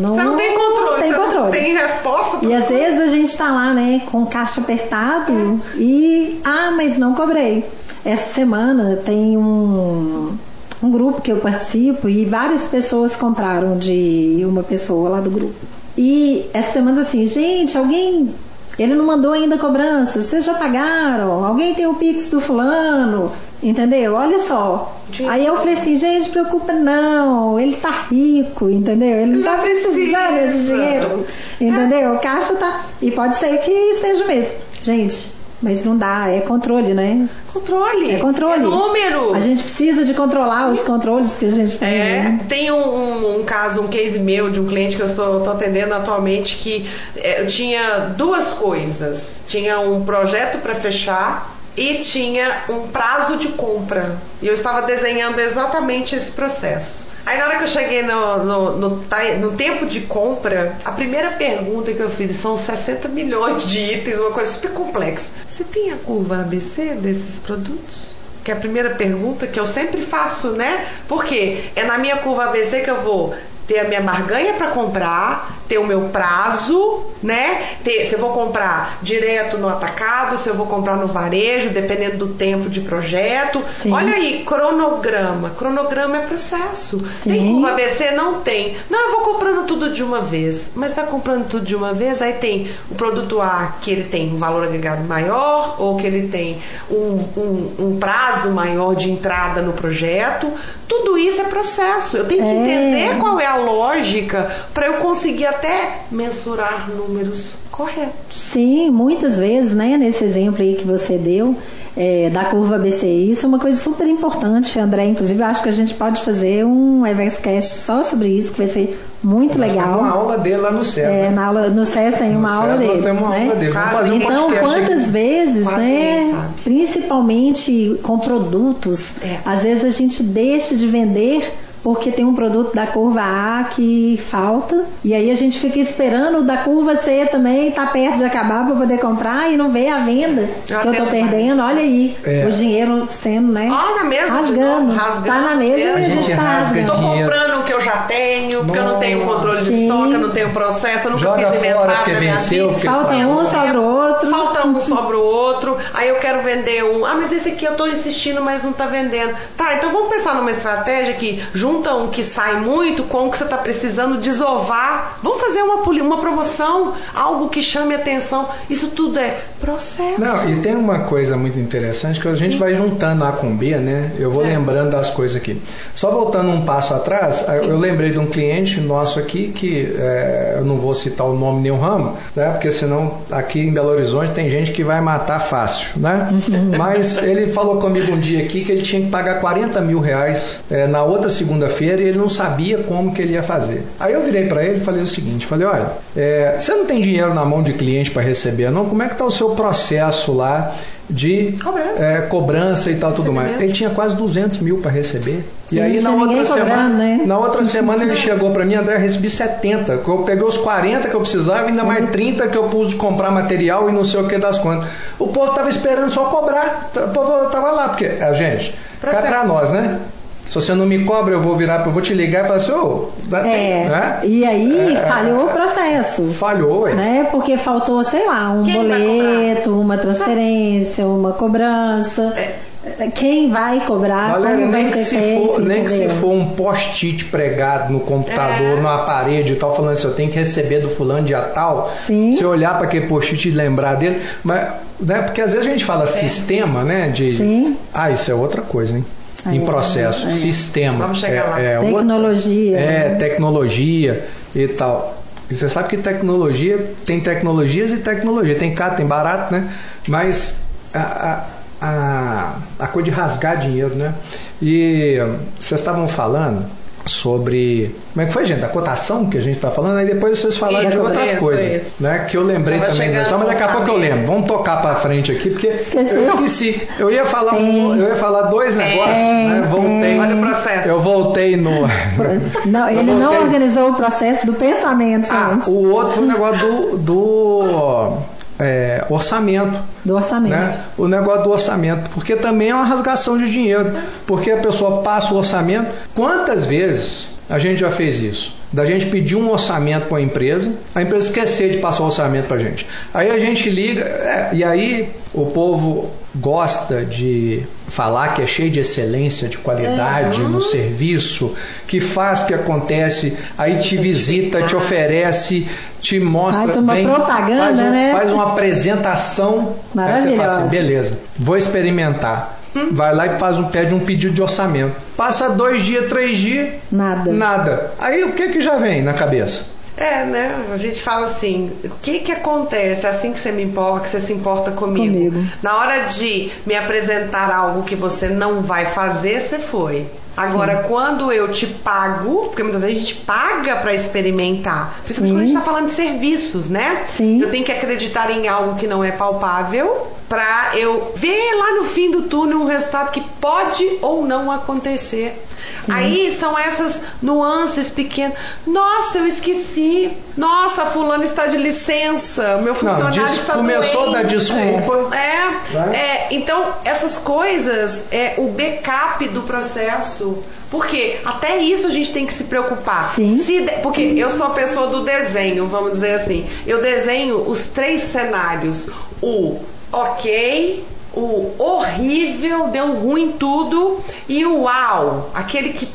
[0.00, 1.44] Não, Você não tem controle, tem você controle.
[1.44, 2.46] não tem resposta.
[2.46, 6.40] E às vezes a gente tá lá, né, com o caixa apertado e.
[6.42, 7.66] Ah, mas não cobrei.
[8.02, 10.34] Essa semana tem um,
[10.82, 15.54] um grupo que eu participo e várias pessoas compraram de uma pessoa lá do grupo.
[15.96, 18.30] E essa semana assim, gente, alguém
[18.78, 20.22] Ele não mandou ainda cobrança.
[20.22, 21.44] Vocês já pagaram?
[21.44, 23.30] Alguém tem o Pix do fulano?
[23.62, 24.14] Entendeu?
[24.14, 24.98] Olha só.
[25.28, 27.60] Aí eu falei assim, gente, preocupa não.
[27.60, 29.18] Ele tá rico, entendeu?
[29.18, 31.26] Ele não tá precisando de dinheiro.
[31.60, 32.14] Entendeu?
[32.14, 32.80] O caixa tá.
[33.00, 34.56] E pode ser que esteja mesmo.
[34.82, 35.32] Gente,
[35.62, 37.28] mas não dá, é controle, né?
[37.52, 38.10] Controle.
[38.10, 38.62] É controle.
[38.62, 39.32] É número.
[39.32, 41.88] A gente precisa de controlar os controles que a gente tem.
[41.88, 42.40] É, né?
[42.48, 45.94] tem um, um, caso, um case meu de um cliente que eu estou, estou atendendo
[45.94, 49.44] atualmente que é, eu tinha duas coisas.
[49.46, 54.16] Tinha um projeto para fechar e tinha um prazo de compra.
[54.40, 57.10] E eu estava desenhando exatamente esse processo.
[57.24, 58.90] Aí na hora que eu cheguei no, no, no,
[59.38, 64.18] no, tempo de compra, a primeira pergunta que eu fiz, são 60 milhões de itens,
[64.18, 65.30] uma coisa super complexa.
[65.48, 68.16] Você tem a curva ABC desses produtos?
[68.42, 70.88] Que é a primeira pergunta que eu sempre faço, né?
[71.06, 73.32] Porque é na minha curva ABC que eu vou
[73.68, 77.76] ter a minha barganha para comprar, ter o meu prazo, né?
[77.82, 82.18] Ter, se eu vou comprar direto no atacado, se eu vou comprar no varejo, dependendo
[82.18, 83.64] do tempo de projeto.
[83.66, 83.90] Sim.
[83.90, 85.48] Olha aí, cronograma.
[85.56, 87.02] Cronograma é processo.
[87.10, 87.30] Sim.
[87.30, 88.10] Tem curva ABC?
[88.10, 88.76] Não tem.
[88.90, 90.72] Não, eu vou comprando tudo de uma vez.
[90.76, 94.30] Mas vai comprando tudo de uma vez, aí tem o produto A que ele tem
[94.30, 99.62] um valor agregado maior, ou que ele tem um, um, um prazo maior de entrada
[99.62, 100.52] no projeto.
[100.86, 102.18] Tudo isso é processo.
[102.18, 102.54] Eu tenho que é.
[102.54, 108.12] entender qual é a lógica para eu conseguir até mensurar números corretos.
[108.34, 111.56] Sim, muitas vezes, né, nesse exemplo aí que você deu,
[111.96, 115.04] é, da curva BCI, isso é uma coisa super importante, André.
[115.04, 119.00] Inclusive, acho que a gente pode fazer um Everscast só sobre isso, que vai ser
[119.22, 119.94] muito nós legal.
[119.94, 120.98] Tem uma aula dele lá no SES.
[120.98, 121.30] É, né?
[121.30, 122.94] na aula, no SES tem uma aula dele.
[122.94, 123.42] Nós temos uma né?
[123.42, 123.72] aula dele.
[123.72, 126.48] Vamos fazer um então, quantas vezes, Quase né?
[126.64, 129.38] Principalmente com produtos, é.
[129.44, 134.20] às vezes a gente deixa de vender porque tem um produto da curva A que
[134.28, 138.24] falta, e aí a gente fica esperando o da curva C também tá perto de
[138.24, 141.62] acabar para poder comprar e não vê a venda que eu tô perdendo.
[141.62, 142.46] Olha aí, é.
[142.46, 143.68] o dinheiro sendo, né?
[143.70, 144.92] Olha mesmo, rasgando.
[144.92, 145.26] rasgando.
[145.26, 146.92] Tá na mesa e a gente, está rasgando.
[146.92, 150.20] Tô comprando o que eu já tenho, porque eu não tenho controle de estoque, eu
[150.20, 153.84] não tenho processo, eu nunca Joga fiz inventário porque venceu, porque Falta um, sobra o
[153.84, 154.30] outro.
[154.30, 155.76] Falta um, sobra o outro.
[155.94, 157.04] Aí eu quero vender um.
[157.04, 159.34] Ah, mas esse aqui eu tô insistindo, mas não tá vendendo.
[159.56, 161.42] Tá, então vamos pensar numa estratégia que
[161.72, 165.18] junta um que sai muito com o que você está precisando desovar.
[165.22, 168.48] Vamos fazer uma, uma promoção, algo que chame atenção.
[168.68, 170.20] Isso tudo é processo.
[170.20, 172.58] Não, e tem uma coisa muito interessante que a gente Sim.
[172.58, 174.12] vai juntando A com B, né?
[174.18, 174.48] Eu vou é.
[174.48, 175.60] lembrando das coisas aqui.
[175.94, 177.52] Só voltando um passo atrás, Sim.
[177.52, 181.62] eu lembrei de um cliente nosso aqui que é, eu não vou citar o nome
[181.62, 182.50] nem o ramo, né?
[182.50, 186.28] Porque senão aqui em Belo Horizonte tem gente que vai matar fácil, né?
[186.76, 190.64] Mas ele falou comigo um dia aqui que ele tinha que pagar 40 mil reais
[190.70, 191.30] é, na outra
[191.62, 193.84] segunda-feira e ele não sabia como que ele ia fazer.
[193.98, 197.00] Aí eu virei para ele e falei o seguinte, falei, olha, é, você não tem
[197.00, 198.86] dinheiro na mão de cliente para receber, não?
[198.86, 200.74] Como é que está o seu processo lá
[201.08, 203.60] de cobrança, é, cobrança e tal tudo mais?
[203.60, 205.44] Ele tinha quase 200 mil para receber.
[205.70, 207.22] E aí na outra, semana, né?
[207.24, 210.02] na outra semana ele chegou para mim, André, recebi 70.
[210.06, 213.88] Eu peguei os 40 que eu precisava, ainda mais 30 que eu pude comprar material
[213.88, 214.86] e não sei o que das contas.
[215.18, 216.90] O povo tava esperando só cobrar.
[216.94, 219.98] O povo tava lá, porque, a gente, cá para nós, né?
[220.46, 222.72] Se você não me cobra, eu vou virar, eu vou te ligar e falar assim,
[222.72, 224.20] ô, oh, é, né?
[224.24, 226.28] E aí é, falhou o processo.
[226.32, 226.94] Falhou, ué.
[226.94, 227.28] né?
[227.30, 232.34] Porque faltou, sei lá, um Quem boleto, uma transferência, uma cobrança.
[232.36, 232.72] É.
[233.14, 234.32] Quem vai cobrar?
[234.32, 238.72] Valéria, nem, que se, feito, for, nem que se for um post-it pregado no computador,
[238.72, 238.76] é.
[238.76, 241.92] numa parede e tal, falando assim, eu tenho que receber do fulano dia tal.
[241.96, 242.32] Sim.
[242.32, 244.20] Se olhar para aquele post-it e lembrar dele.
[244.42, 247.08] Mas, né, porque às vezes a gente fala sistema, né?
[247.08, 247.76] De, Sim.
[247.94, 249.04] Ah, isso é outra coisa, hein?
[249.46, 250.30] Em processo, é.
[250.30, 250.98] sistema.
[250.98, 251.60] Vamos chegar lá.
[251.60, 252.78] É, tecnologia.
[252.78, 253.14] É, né?
[253.16, 254.24] tecnologia
[254.54, 255.22] e tal.
[255.50, 258.54] E você sabe que tecnologia, tem tecnologias e tecnologia.
[258.54, 259.70] Tem caro, tem barato, né?
[260.08, 264.14] Mas a, a, a, a coisa de rasgar dinheiro, né?
[264.60, 265.18] E
[265.60, 266.64] vocês estavam falando
[267.06, 267.94] sobre.
[268.12, 268.64] Como é que foi, gente?
[268.64, 271.38] A cotação que a gente está falando, aí depois vocês falaram isso, de outra isso,
[271.38, 271.62] coisa.
[271.62, 271.84] Isso.
[272.00, 272.26] Né?
[272.30, 273.24] Que eu lembrei Tava também.
[273.24, 274.26] Só, mas daqui a pouco eu lembro.
[274.26, 276.20] Vamos tocar para frente aqui, porque Esqueceu?
[276.20, 276.88] eu esqueci.
[276.98, 279.66] Eu ia falar, um, eu ia falar dois negócios, né?
[279.70, 280.18] Voltei.
[280.18, 280.88] Olha o processo.
[280.88, 281.72] Eu voltei no.
[282.66, 283.14] Não, ele voltei.
[283.14, 285.70] não organizou o processo do pensamento, ah, gente.
[285.70, 286.98] O outro foi o negócio do.
[286.98, 288.31] do
[288.62, 289.78] é, orçamento.
[290.04, 290.52] Do orçamento.
[290.52, 290.84] Né?
[290.96, 292.10] O negócio do orçamento.
[292.10, 293.92] Porque também é uma rasgação de dinheiro.
[294.26, 295.90] Porque a pessoa passa o orçamento.
[296.14, 298.56] Quantas vezes A gente já fez isso.
[298.72, 302.46] Da gente pedir um orçamento para a empresa, a empresa esquecer de passar o orçamento
[302.46, 302.86] para a gente.
[303.12, 308.70] Aí a gente liga, é, e aí o povo gosta de falar que é cheio
[308.70, 310.48] de excelência, de qualidade uhum.
[310.48, 311.54] no serviço,
[311.86, 315.68] que faz, que acontece, aí te visita, te oferece,
[316.00, 316.64] te mostra.
[316.64, 318.12] Faz uma vem, propaganda, faz um, né?
[318.14, 319.74] Faz uma apresentação.
[319.92, 320.26] Maravilhosa.
[320.26, 322.61] Aí você fala assim, beleza, vou experimentar.
[322.74, 322.88] Hum?
[322.92, 324.94] Vai lá e faz um, pede um pedido de orçamento.
[325.16, 326.74] Passa dois dias, três dias.
[326.90, 327.32] Nada.
[327.32, 327.92] Nada.
[327.98, 329.72] Aí o que que já vem na cabeça?
[329.96, 330.64] É, né?
[330.72, 334.20] A gente fala assim, o que que acontece assim que você me importa, que você
[334.20, 335.14] se importa comigo?
[335.14, 335.44] Comigo.
[335.62, 340.06] Na hora de me apresentar algo que você não vai fazer, você foi.
[340.36, 340.88] Agora, Sim.
[340.88, 345.46] quando eu te pago, porque muitas vezes a gente paga para experimentar, principalmente quando a
[345.46, 347.02] gente está falando de serviços, né?
[347.04, 347.40] Sim.
[347.40, 351.84] Eu tenho que acreditar em algo que não é palpável para eu ver lá no
[351.84, 355.38] fim do túnel um resultado que pode ou não acontecer.
[355.82, 355.92] Sim.
[355.92, 358.38] Aí são essas nuances pequenas.
[358.66, 360.12] Nossa, eu esqueci.
[360.36, 362.58] Nossa, fulano está de licença.
[362.62, 364.16] Meu funcionário Não, está começou doente.
[364.16, 365.16] a dar desculpa.
[365.16, 370.38] É, é, então essas coisas é o backup do processo.
[370.70, 373.12] Porque até isso a gente tem que se preocupar.
[373.12, 373.38] Sim.
[373.38, 376.48] Se de, porque eu sou a pessoa do desenho, vamos dizer assim.
[376.66, 378.88] Eu desenho os três cenários.
[379.20, 379.60] O
[379.92, 380.82] ok,
[381.14, 385.88] o horrível, deu ruim tudo e o uau, aquele que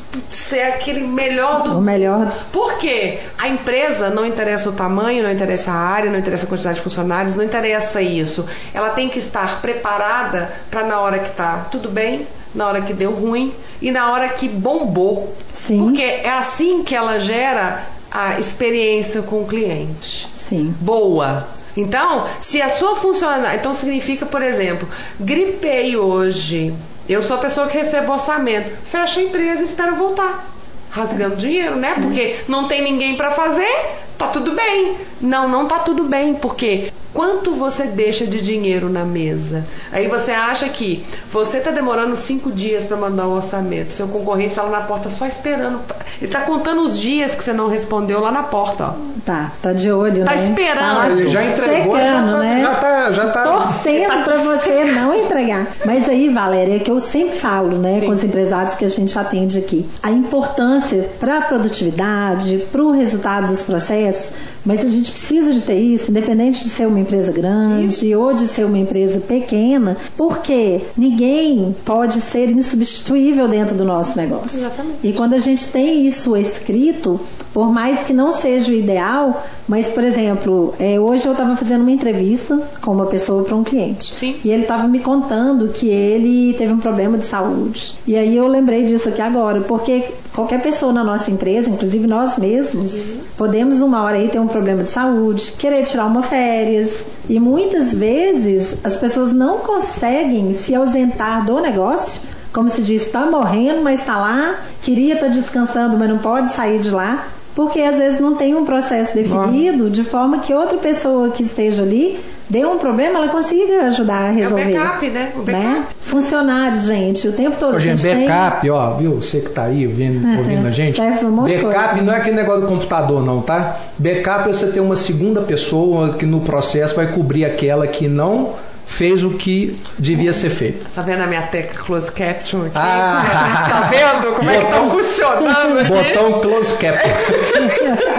[0.52, 2.32] é aquele melhor do o melhor.
[2.52, 3.18] Por quê?
[3.36, 6.82] A empresa não interessa o tamanho, não interessa a área, não interessa a quantidade de
[6.82, 8.46] funcionários, não interessa isso.
[8.72, 12.92] Ela tem que estar preparada para na hora que tá tudo bem, na hora que
[12.92, 13.52] deu ruim
[13.82, 15.34] e na hora que bombou.
[15.52, 15.82] Sim.
[15.84, 20.28] Porque é assim que ela gera a experiência com o cliente.
[20.36, 20.74] Sim.
[20.80, 21.57] Boa.
[21.78, 23.56] Então, se a sua funcionária.
[23.56, 24.88] Então, significa, por exemplo,
[25.20, 26.74] gripei hoje.
[27.08, 28.76] Eu sou a pessoa que recebe orçamento.
[28.90, 30.44] Fecha a empresa e espera voltar.
[30.90, 31.94] Rasgando dinheiro, né?
[32.02, 33.70] Porque não tem ninguém para fazer,
[34.16, 34.96] tá tudo bem.
[35.20, 39.64] Não, não tá tudo bem, porque quanto você deixa de dinheiro na mesa?
[39.90, 44.50] Aí você acha que você está demorando cinco dias para mandar o orçamento, seu concorrente
[44.50, 45.80] está lá na porta só esperando.
[46.22, 48.92] Ele está contando os dias que você não respondeu lá na porta, ó.
[49.26, 50.44] Tá, tá de olho, tá né?
[50.44, 50.96] esperando.
[50.96, 52.60] Tá Ele já entregou, já secando, tá- né?
[52.62, 55.66] já tá- já tá- Torcendo Tá pra te você não entregar.
[55.84, 59.18] Mas aí, Valéria, é que eu sempre falo, né, com os empresários que a gente
[59.18, 64.32] atende aqui, a importância para a produtividade, para o resultado dos processos,
[64.64, 68.46] mas a gente precisa de ter isso, independente de ser uma empresa grande ou de
[68.46, 74.58] ser uma empresa pequena, porque ninguém pode ser insubstituível dentro do nosso negócio.
[74.58, 74.98] Exatamente.
[75.02, 77.18] E quando a gente tem isso escrito,
[77.58, 81.80] por mais que não seja o ideal, mas, por exemplo, é, hoje eu estava fazendo
[81.80, 84.14] uma entrevista com uma pessoa para um cliente.
[84.16, 84.36] Sim.
[84.44, 87.98] E ele estava me contando que ele teve um problema de saúde.
[88.06, 92.38] E aí eu lembrei disso aqui agora, porque qualquer pessoa na nossa empresa, inclusive nós
[92.38, 97.06] mesmos, podemos uma hora aí ter um problema de saúde, querer tirar uma férias.
[97.28, 102.20] E muitas vezes as pessoas não conseguem se ausentar do negócio
[102.52, 106.80] como se diz, está morrendo, mas está lá, queria estar descansando, mas não pode sair
[106.80, 111.30] de lá, porque às vezes não tem um processo definido, de forma que outra pessoa
[111.30, 112.16] que esteja ali
[112.48, 114.74] deu um problema, ela consiga ajudar a resolver.
[114.74, 115.32] É o backup, né?
[115.34, 115.94] O backup.
[116.00, 117.72] Funcionários, gente, o tempo todo.
[117.72, 119.16] Ô, a gente, gente backup, ó, viu?
[119.16, 120.94] Você que tá aí ouvindo, ouvindo a gente.
[120.94, 122.04] Serve pra um monte de backup coisa.
[122.04, 123.76] não é aquele negócio do computador, não, tá?
[123.98, 128.52] Backup é você ter uma segunda pessoa que no processo vai cobrir aquela que não
[128.88, 130.84] fez o que devia ser feito.
[130.94, 132.72] Tá vendo a minha tecla close caption aqui?
[132.74, 133.66] Ah.
[133.70, 135.88] tá vendo como é que tá Botão- funcionando aqui?
[135.88, 136.98] Botão close cap.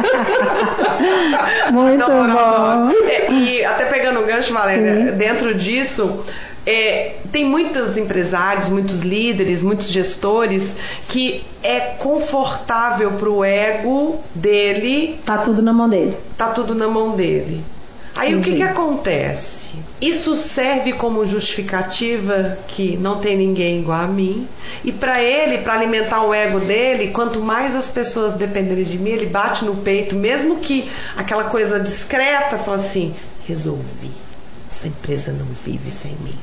[1.72, 2.86] Muito Não, não, bom.
[2.86, 2.92] não.
[3.08, 6.24] É, e até pegando o gancho, Valéria, dentro disso,
[6.66, 10.76] é, tem muitos empresários, muitos líderes, muitos gestores
[11.08, 16.18] que é confortável pro ego dele, Tá tudo na mão dele.
[16.38, 17.64] tá tudo na mão dele.
[18.20, 18.58] Aí o que, Entendi.
[18.58, 19.70] que acontece?
[20.02, 24.48] Isso serve como justificativa que não tem ninguém igual a mim.
[24.84, 29.12] E para ele, para alimentar o ego dele, quanto mais as pessoas dependerem de mim,
[29.12, 33.16] ele bate no peito, mesmo que aquela coisa discreta, fala assim:
[33.48, 34.12] resolvi.
[34.72, 36.36] Essa empresa não vive sem mim.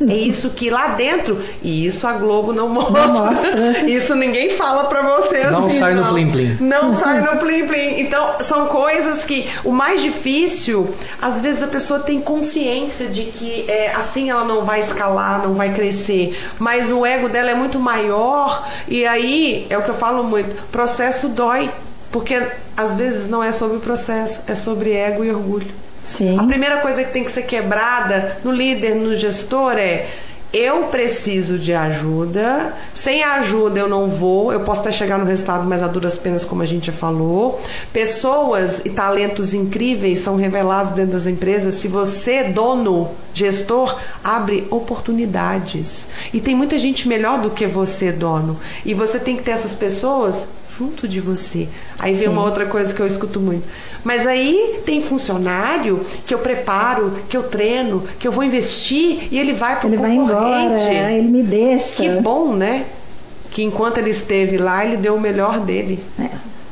[0.00, 3.06] É isso que lá dentro, e isso a Globo não mostra.
[3.08, 3.58] mostra.
[3.88, 5.78] Isso ninguém fala pra você Não assim.
[5.78, 6.12] sai no não.
[6.14, 6.56] plim plim.
[6.60, 8.00] Não sai no plim plim.
[8.00, 10.88] Então, são coisas que o mais difícil,
[11.20, 15.54] às vezes a pessoa tem consciência de que é, assim ela não vai escalar, não
[15.54, 19.94] vai crescer, mas o ego dela é muito maior e aí é o que eu
[19.94, 21.70] falo muito, processo dói,
[22.12, 22.40] porque
[22.76, 25.66] às vezes não é sobre o processo, é sobre ego e orgulho.
[26.08, 26.38] Sim.
[26.38, 30.08] A primeira coisa que tem que ser quebrada no líder, no gestor é
[30.50, 32.74] eu preciso de ajuda.
[32.94, 34.50] Sem ajuda eu não vou.
[34.50, 37.60] Eu posso até chegar no resultado, mas a duras penas, como a gente já falou.
[37.92, 41.74] Pessoas e talentos incríveis são revelados dentro das empresas.
[41.74, 43.94] Se você, dono, gestor,
[44.24, 46.08] abre oportunidades.
[46.32, 48.58] E tem muita gente melhor do que você, dono.
[48.86, 50.46] E você tem que ter essas pessoas
[50.78, 51.68] junto de você.
[51.98, 53.66] Aí vem uma outra coisa que eu escuto muito.
[54.08, 59.38] Mas aí tem funcionário que eu preparo, que eu treino, que eu vou investir e
[59.38, 60.80] ele vai para o Ele vai embora,
[61.12, 62.02] ele me deixa.
[62.02, 62.86] Que bom, né?
[63.50, 66.02] Que enquanto ele esteve lá, ele deu o melhor dele.
[66.18, 66.30] É.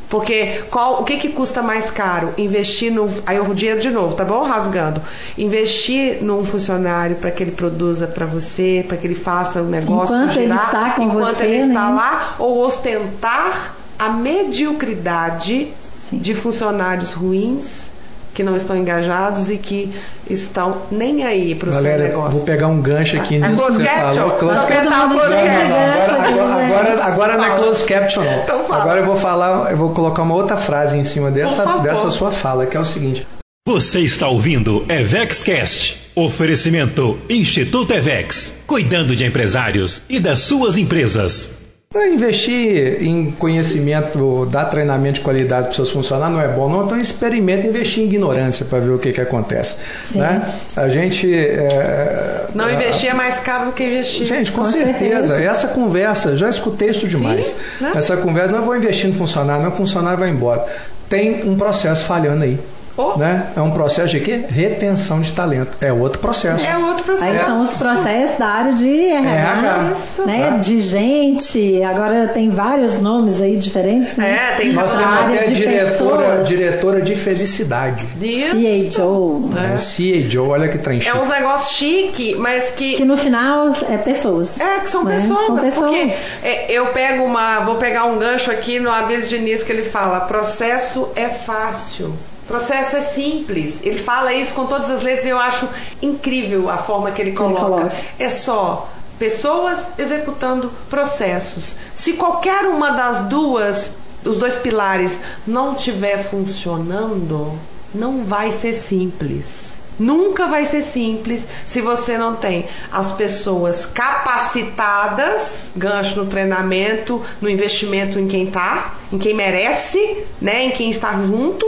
[0.09, 2.33] Porque qual, o que, que custa mais caro?
[2.39, 3.07] Investir no.
[3.27, 4.43] Aí o dinheiro de novo, tá bom?
[4.45, 5.03] Rasgando.
[5.37, 10.17] Investir num funcionário para que ele produza para você, para que ele faça o negócio.
[10.17, 11.95] Enquanto girar, ele está com enquanto você, ele está né?
[11.97, 15.75] lá, ou ostentar a mediocridade
[16.09, 16.19] Sim.
[16.19, 17.91] de funcionários ruins
[18.33, 19.91] que não estão engajados e que
[20.29, 22.33] estão nem aí para o seu negócio.
[22.37, 24.15] vou pegar um gancho aqui É nisso que close você caption?
[24.15, 24.39] falou.
[24.39, 24.91] Close caption.
[24.91, 28.23] Não, não, agora, agora, agora, não é close caption.
[28.23, 28.61] Então.
[28.71, 32.31] Agora eu vou falar, eu vou colocar uma outra frase em cima dessa, dessa sua
[32.31, 33.27] fala, que é o seguinte.
[33.67, 36.13] Você está ouvindo EvexCast.
[36.15, 38.63] Oferecimento Instituto Evex.
[38.67, 41.66] Cuidando de empresários e das suas empresas.
[41.89, 46.69] Então, Investir em conhecimento, dar treinamento de qualidade para os seus funcionários não é bom,
[46.69, 46.85] não.
[46.85, 49.77] Então experimenta investir em ignorância para ver o que, que acontece.
[50.03, 50.19] Sim.
[50.19, 50.53] Né?
[50.75, 51.33] A gente.
[51.33, 54.27] é, Não investir é mais caro do que investir.
[54.27, 55.29] Gente, com, Com certeza.
[55.29, 55.43] certeza.
[55.43, 57.47] Essa conversa, já escutei isso demais.
[57.47, 57.93] Sim, né?
[57.95, 60.67] Essa conversa, não vou investir no funcionário, não, o funcionário vai embora.
[61.09, 62.59] Tem um processo falhando aí.
[62.97, 63.17] Oh.
[63.19, 63.49] Né?
[63.57, 64.45] É um processo de quê?
[64.49, 65.77] Retenção de talento.
[65.81, 66.65] É outro processo.
[66.65, 67.31] É outro processo.
[67.31, 69.93] Aí são os processos da área de RH, RH.
[69.93, 70.27] Isso.
[70.27, 70.59] né?
[70.61, 74.53] De gente, agora tem vários nomes aí diferentes, né?
[74.53, 76.49] É, tem Nós A temos área até de diretora, pessoas.
[76.49, 78.07] diretora de felicidade.
[78.21, 78.57] Isso.
[78.57, 80.33] CHO, É.
[80.33, 84.59] CAO, olha que trem É uns negócios chique, mas que que no final é pessoas.
[84.59, 85.15] É, que são né?
[85.17, 85.47] pessoas.
[85.47, 85.91] São pessoas.
[85.91, 87.61] Porque é, eu pego uma.
[87.61, 92.15] Vou pegar um gancho aqui no Abílio Diniz que ele fala: processo é fácil.
[92.47, 93.81] Processo é simples.
[93.83, 95.69] Ele fala isso com todas as letras e eu acho
[96.01, 97.61] incrível a forma que ele ele coloca.
[97.61, 97.93] coloca.
[98.19, 101.77] É só pessoas executando processos.
[101.97, 107.59] Se qualquer uma das duas, os dois pilares, não estiver funcionando,
[107.95, 109.81] não vai ser simples.
[109.99, 117.49] Nunca vai ser simples se você não tem as pessoas capacitadas, gancho no treinamento, no
[117.49, 121.67] investimento em quem tá, em quem merece, né, em quem está junto,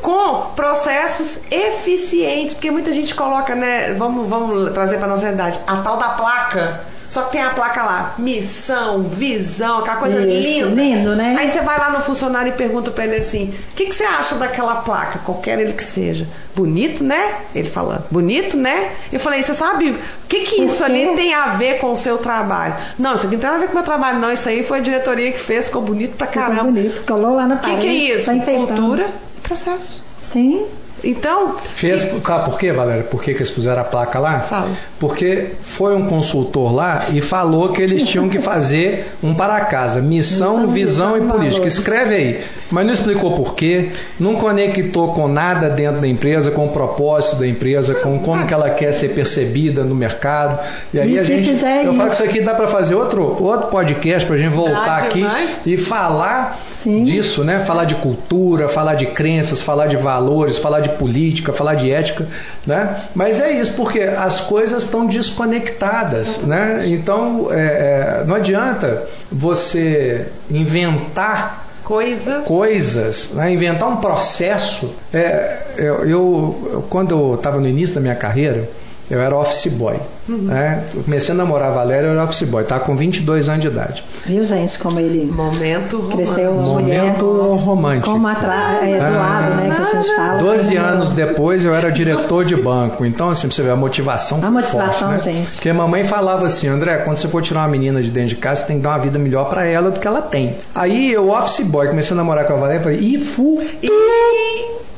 [0.00, 5.76] com processos eficientes, porque muita gente coloca, né, vamos, vamos trazer para nossa realidade, a
[5.78, 6.80] tal da placa.
[7.08, 10.80] Só que tem a placa lá, missão, visão, aquela coisa Isso, linda.
[10.80, 11.34] lindo, né?
[11.40, 14.04] Aí você vai lá no funcionário e pergunta pra ele assim: o que, que você
[14.04, 16.24] acha daquela placa, qualquer ele que seja?
[16.54, 17.34] Bonito, né?
[17.52, 18.92] Ele falando, bonito, né?
[19.12, 22.16] Eu falei: você sabe o que, que isso ali tem a ver com o seu
[22.16, 22.74] trabalho?
[22.96, 24.32] Não, isso aqui não tem nada a ver com o meu trabalho, não.
[24.32, 26.62] Isso aí foi a diretoria que fez, ficou bonito pra Ficou caramba.
[26.62, 27.80] bonito, colou lá na O que, parede.
[27.80, 28.26] que é isso?
[28.26, 28.40] Tá.
[28.44, 29.08] Cultura,
[29.50, 30.04] processo.
[30.22, 30.64] Sim.
[31.02, 33.02] Então, Fez, sabe por quê, Valéria?
[33.04, 34.40] Por que, que eles puseram a placa lá?
[34.40, 34.68] Fala.
[34.98, 40.00] Porque foi um consultor lá e falou que eles tinham que fazer um para casa,
[40.00, 41.50] missão, Missão, visão, visão, e política.
[41.52, 41.74] valores.
[41.74, 42.44] Escreve aí.
[42.70, 47.36] Mas não explicou por quê, não conectou com nada dentro da empresa, com o propósito
[47.36, 50.58] da empresa, com como que ela quer ser percebida no mercado.
[50.92, 51.48] E aí E a se gente.
[51.50, 52.22] fizer eu falo que isso?
[52.22, 55.26] isso aqui dá para fazer outro, outro podcast para a gente voltar aqui
[55.66, 57.04] e falar Sim.
[57.04, 57.60] disso, né?
[57.60, 62.26] Falar de cultura, falar de crenças, falar de valores, falar de política, falar de ética,
[62.66, 62.96] né?
[63.14, 66.82] Mas é isso, porque as coisas estão desconectadas, né?
[66.86, 72.44] Então é, é, não adianta você inventar coisas.
[72.44, 73.52] coisas, né?
[73.52, 74.94] inventar um processo.
[75.12, 78.68] É, eu- eu- quando eu estava no início da minha carreira,
[79.10, 79.96] eu era office boy.
[80.28, 80.84] Né?
[80.94, 83.66] Eu comecei a namorar a Valéria, eu era office boy, estava com 22 anos de
[83.66, 84.04] idade.
[84.24, 86.16] Viu, gente, como ele Momento romântico.
[86.16, 87.00] cresceu mulher.
[87.02, 88.10] Momento romântico.
[88.12, 90.38] Como atrás, é, do lado, né, que a gente fala.
[90.42, 93.04] 12 Como- anos depois eu era diretor de banco.
[93.04, 94.38] Então, assim, pra você ver a motivação.
[94.42, 95.32] A motivação, forte, né?
[95.32, 95.54] gente.
[95.54, 98.36] Porque a mamãe falava assim: André, quando você for tirar uma menina de dentro de
[98.36, 100.56] casa, você tem que dar uma vida melhor pra ela do que ela tem.
[100.74, 103.60] Aí eu, office boy, comecei a namorar com a Valéria e falei: ih, fu,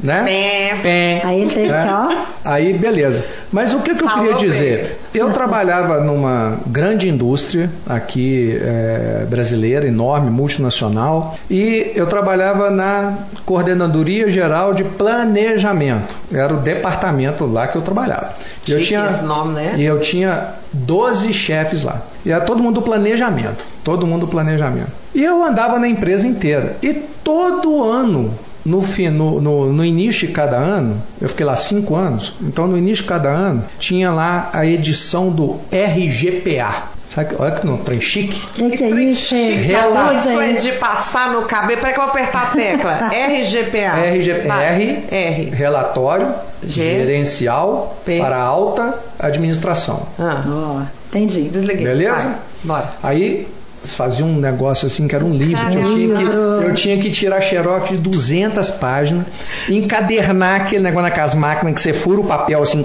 [0.02, 0.22] né?
[0.24, 0.76] Pé.
[0.82, 1.20] Pé.
[1.24, 1.82] Aí ele teve né?
[1.82, 2.24] que, ó.
[2.44, 3.24] Aí, beleza.
[3.52, 4.50] Mas o que, que eu Falou queria bem.
[4.50, 4.98] dizer?
[5.14, 14.28] Eu trabalhava numa grande indústria aqui é, brasileira, enorme, multinacional, e eu trabalhava na Coordenadoria
[14.28, 16.16] Geral de Planejamento.
[16.32, 18.34] Era o departamento lá que eu trabalhava.
[18.66, 19.74] E eu tinha, esse nome, né?
[19.76, 22.00] E eu tinha 12 chefes lá.
[22.24, 23.64] E era todo mundo do planejamento.
[23.84, 24.90] Todo mundo do planejamento.
[25.14, 26.76] E eu andava na empresa inteira.
[26.82, 28.32] E todo ano
[28.64, 32.66] no, fim, no, no, no, início de cada ano, eu fiquei lá cinco anos, então
[32.66, 36.92] no início de cada ano tinha lá a edição do RGPA.
[37.14, 38.40] Sabe, olha que não, trem chique.
[38.58, 39.34] O que, que é isso?
[39.34, 41.78] Relação é de passar no cabelo.
[41.78, 42.92] Peraí que eu vou apertar a tecla.
[43.12, 43.92] RGPA.
[44.14, 44.62] RGPA.
[44.62, 45.50] R, R.
[45.50, 46.34] Relatório
[46.66, 48.18] G, Gerencial P.
[48.18, 50.08] para Alta Administração.
[50.18, 50.42] Ah.
[50.46, 51.50] Oh, entendi.
[51.50, 51.84] Desliguei.
[51.84, 52.38] Beleza?
[52.64, 52.80] Vai.
[52.80, 52.90] Bora.
[53.02, 53.46] Aí
[53.84, 55.62] fazia um negócio assim que era um livro.
[55.64, 59.26] Eu tinha, que, eu tinha que tirar xerox de 200 páginas,
[59.68, 62.84] encadernar aquele negócio naquelas máquinas que você fura o papel assim,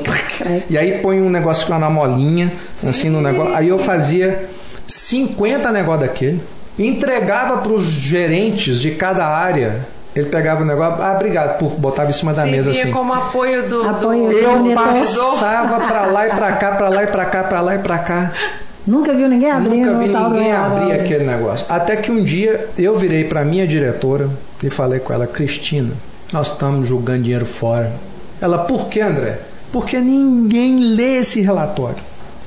[0.69, 2.51] e aí põe um negócio com na molinha,
[2.87, 3.55] assim no negócio.
[3.55, 4.49] Aí eu fazia
[4.87, 6.41] 50 negócios daquele,
[6.77, 9.85] entregava para os gerentes de cada área
[10.17, 12.91] ele pegava o negócio, ah, obrigado, por botava em cima da mesa assim.
[12.91, 13.87] como apoio do.
[13.87, 17.61] Apoio do eu passava para lá e para cá, para lá e para cá, para
[17.61, 18.31] lá e para cá.
[18.87, 21.65] Nunca viu ninguém abrir Nunca vi ninguém abrir aquele negócio.
[21.67, 24.29] Até que um dia eu virei para minha diretora
[24.63, 25.91] e falei com ela, Cristina,
[26.31, 27.91] nós estamos jogando dinheiro fora.
[28.39, 29.39] Ela, por que, André?
[29.73, 31.97] Porque ninguém lê esse relatório.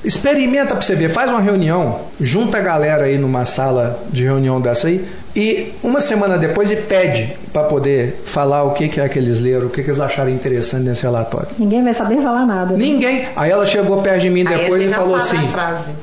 [0.02, 4.60] Experimenta para você ver, faz uma reunião, junta a galera aí numa sala de reunião
[4.60, 9.08] dessa aí e uma semana depois e pede para poder falar o que, que é
[9.08, 11.48] que eles leram, o que, que eles acharam interessante nesse relatório.
[11.58, 12.72] Ninguém vai saber falar nada.
[12.72, 12.78] Né?
[12.78, 13.28] Ninguém.
[13.36, 15.36] Aí ela chegou perto de mim depois e falou assim: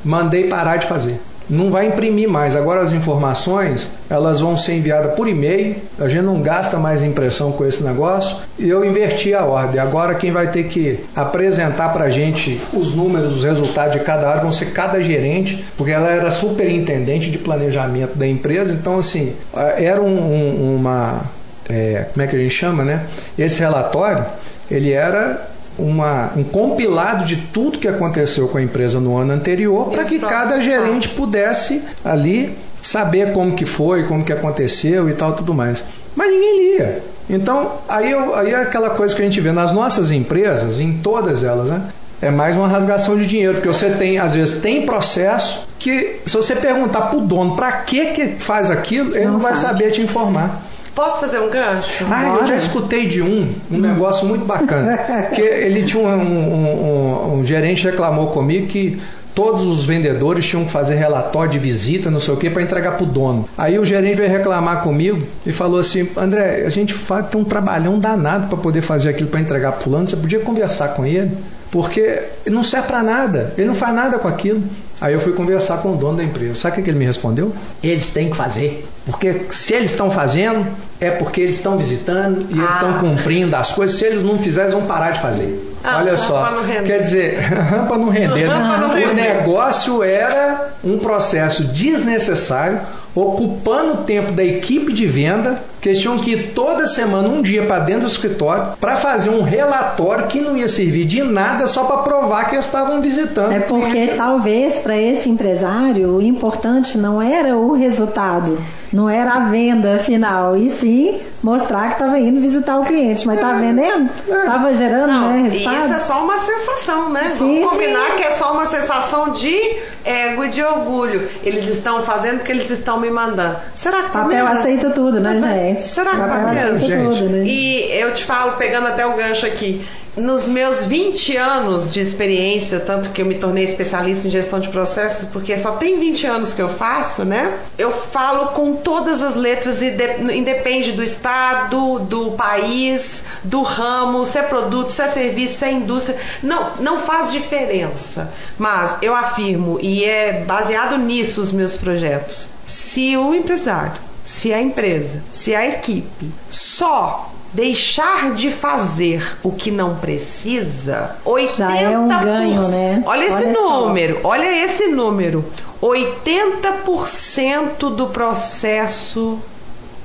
[0.05, 1.19] mandei parar de fazer
[1.49, 2.55] não vai imprimir mais.
[2.55, 5.75] Agora as informações elas vão ser enviadas por e-mail.
[5.99, 8.37] A gente não gasta mais impressão com esse negócio.
[8.57, 9.79] E eu inverti a ordem.
[9.79, 14.29] Agora quem vai ter que apresentar para a gente os números, os resultados de cada
[14.29, 18.73] área vão ser cada gerente, porque ela era superintendente de planejamento da empresa.
[18.73, 19.33] Então assim
[19.77, 21.21] era um, um, uma
[21.69, 23.05] é, como é que a gente chama, né?
[23.37, 24.25] Esse relatório
[24.69, 25.47] ele era
[25.78, 30.19] uma, um compilado de tudo que aconteceu com a empresa no ano anterior para que
[30.19, 35.84] cada gerente pudesse ali saber como que foi, como que aconteceu e tal, tudo mais.
[36.15, 37.03] Mas ninguém lia.
[37.30, 40.93] Então, aí, eu, aí é aquela coisa que a gente vê nas nossas empresas, em
[40.93, 41.82] todas elas, né?
[42.19, 46.36] É mais uma rasgação de dinheiro, porque você tem, às vezes, tem processo que, se
[46.36, 49.91] você perguntar para o dono para que, que faz aquilo, ele não, não vai saber
[49.91, 50.63] te informar.
[50.97, 52.05] Posso fazer um gancho?
[52.09, 52.41] Ah, Bora.
[52.41, 54.97] eu já escutei de um, um negócio muito bacana.
[55.29, 58.99] que ele tinha um, um, um, um gerente reclamou comigo que
[59.35, 62.93] todos os vendedores tinham que fazer relatório de visita, não sei o que, para entregar
[62.93, 63.47] para o dono.
[63.55, 67.43] Aí o gerente veio reclamar comigo e falou assim: André, a gente faz tem um
[67.43, 70.07] trabalhão danado para poder fazer aquilo para entregar para fulano.
[70.07, 71.37] Você podia conversar com ele?
[71.69, 73.53] Porque não serve para nada.
[73.55, 74.63] Ele não faz nada com aquilo.
[74.99, 76.55] Aí eu fui conversar com o dono da empresa.
[76.55, 77.53] Sabe o que ele me respondeu?
[77.83, 78.87] Eles têm que fazer.
[79.05, 80.65] Porque se eles estão fazendo,
[80.99, 82.63] é porque eles estão visitando e ah.
[82.63, 83.97] eles estão cumprindo as coisas.
[83.97, 85.75] Se eles não fizerem, eles vão parar de fazer.
[85.83, 86.63] Ah, Olha só.
[86.85, 88.47] Quer dizer, rampa não render.
[88.47, 89.07] Né?
[89.09, 92.81] O negócio era um processo desnecessário,
[93.20, 97.41] ocupando o tempo da equipe de venda que eles tinham que ir toda semana, um
[97.41, 101.68] dia, para dentro do escritório, para fazer um relatório que não ia servir de nada
[101.68, 103.51] só para provar que eles estavam visitando.
[103.51, 108.57] É porque talvez para esse empresário o importante não era o resultado,
[108.91, 113.25] não era a venda final, e sim mostrar que estava indo visitar o cliente.
[113.25, 114.09] Mas tá é, vendendo?
[114.27, 114.73] Estava é.
[114.73, 115.85] gerando não, né, resultado?
[115.85, 117.29] Isso é só uma sensação, né?
[117.29, 118.15] Sim, Vamos combinar sim.
[118.17, 121.29] que é só uma sensação de ego e de orgulho.
[121.43, 123.57] Eles estão fazendo porque eles estão me mandando.
[123.75, 124.59] Será que tá Papel mesmo?
[124.59, 125.43] aceita tudo, né, gente?
[125.47, 125.83] gente.
[125.83, 126.77] Será que tá mesmo?
[126.77, 127.19] Gente.
[127.19, 127.43] Tudo, né?
[127.45, 129.85] E eu te falo, pegando até o gancho aqui,
[130.18, 134.70] nos meus 20 anos de experiência, tanto que eu me tornei especialista em gestão de
[134.70, 137.57] processos, porque só tem 20 anos que eu faço, né?
[137.78, 144.43] Eu falo com todas as letras, independe do estado, do país, do ramo, se é
[144.43, 148.34] produto, se é serviço, se é indústria, não, não faz diferença.
[148.57, 154.61] Mas eu afirmo, e é baseado nisso os meus projetos, se o empresário se a
[154.61, 161.55] empresa, se a equipe só deixar de fazer o que não precisa, 80%.
[161.55, 163.01] Já é um ganho, né?
[163.05, 164.28] Olha esse olha número, só.
[164.28, 165.45] olha esse número.
[165.82, 169.39] 80% do processo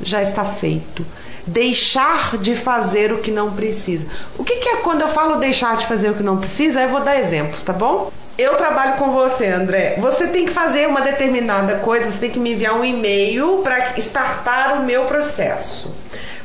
[0.01, 1.05] já está feito.
[1.45, 4.07] Deixar de fazer o que não precisa.
[4.39, 6.81] O que, que é quando eu falo deixar de fazer o que não precisa?
[6.81, 8.13] Eu vou dar exemplos, tá bom?
[8.43, 9.97] Eu trabalho com você, André.
[9.99, 13.99] Você tem que fazer uma determinada coisa, você tem que me enviar um e-mail para
[13.99, 15.95] startar o meu processo.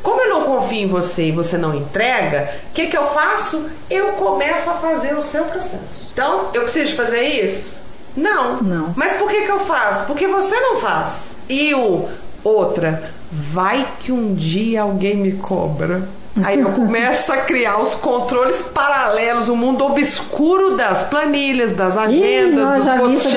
[0.01, 3.69] Como eu não confio em você e você não entrega, o que, que eu faço?
[3.89, 6.09] Eu começo a fazer o seu processo.
[6.13, 7.81] Então, eu preciso fazer isso?
[8.15, 8.61] Não.
[8.61, 8.93] Não.
[8.95, 10.05] Mas por que, que eu faço?
[10.05, 11.39] Porque você não faz.
[11.49, 12.07] E o
[12.43, 16.07] outra, vai que um dia alguém me cobra.
[16.43, 22.63] Aí eu começo a criar os controles paralelos, o mundo obscuro das planilhas, das agendas,
[22.63, 23.29] nós dos já post-its.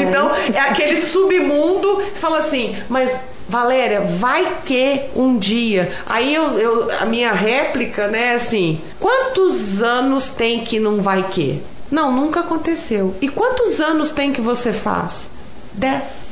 [0.00, 5.90] Então, é aquele submundo que fala assim, mas Valéria, vai que um dia.
[6.06, 11.62] Aí eu, eu- a minha réplica, né, assim, quantos anos tem que não vai que?
[11.90, 13.14] Não, nunca aconteceu.
[13.22, 15.30] E quantos anos tem que você faz?
[15.72, 16.27] Dez.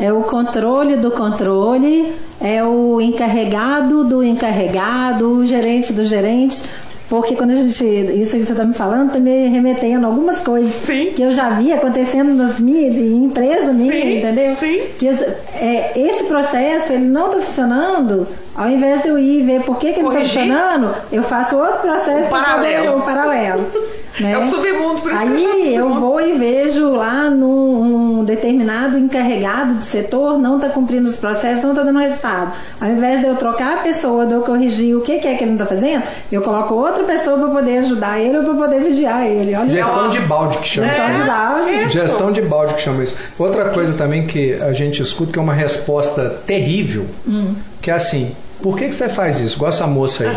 [0.00, 6.64] É o controle do controle, é o encarregado do encarregado, o gerente do gerente.
[7.08, 7.84] Porque quando a gente.
[7.84, 11.06] Isso que você está me falando, tá me remetendo algumas coisas Sim.
[11.14, 14.54] que eu já vi acontecendo nas minhas, em empresa minha, Sim, entendeu?
[14.54, 14.80] sim.
[14.96, 19.62] Que esse, é, esse processo ele não está funcionando, ao invés de eu ir ver
[19.62, 22.98] por que, que ele está funcionando, eu faço outro processo O pra poder- paralelo.
[22.98, 23.66] o paralelo.
[24.20, 24.32] né?
[24.32, 28.24] É o submundo, por isso que eu Aí eu vou e vejo lá num um
[28.24, 32.52] determinado encarregado de setor não está cumprindo os processos, não está dando resultado.
[32.80, 35.44] Ao invés de eu trocar a pessoa, de eu corrigir o que, que é que
[35.44, 38.80] ele não está fazendo, eu coloco outra pessoa para poder ajudar ele ou para poder
[38.80, 39.54] vigiar ele.
[39.54, 40.08] Olha Gestão só.
[40.08, 40.88] de balde que chama.
[40.88, 41.70] Gestão de balde.
[41.70, 41.90] É, isso.
[41.98, 43.16] Gestão de balde que chama isso.
[43.38, 47.54] Outra coisa também que a gente escuta que é uma resposta terrível, Hum.
[47.80, 49.56] que é assim, por que, que você faz isso?
[49.56, 50.36] Igual essa moça aí.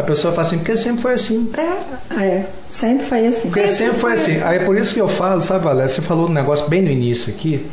[0.00, 1.50] A pessoa fala assim, porque sempre foi assim.
[1.56, 2.22] É.
[2.22, 3.48] É, sempre foi assim.
[3.48, 4.42] Porque sempre foi assim.
[4.42, 5.88] Aí é por isso que eu falo, sabe, Valéria?
[5.88, 7.66] Você falou um negócio bem no início aqui,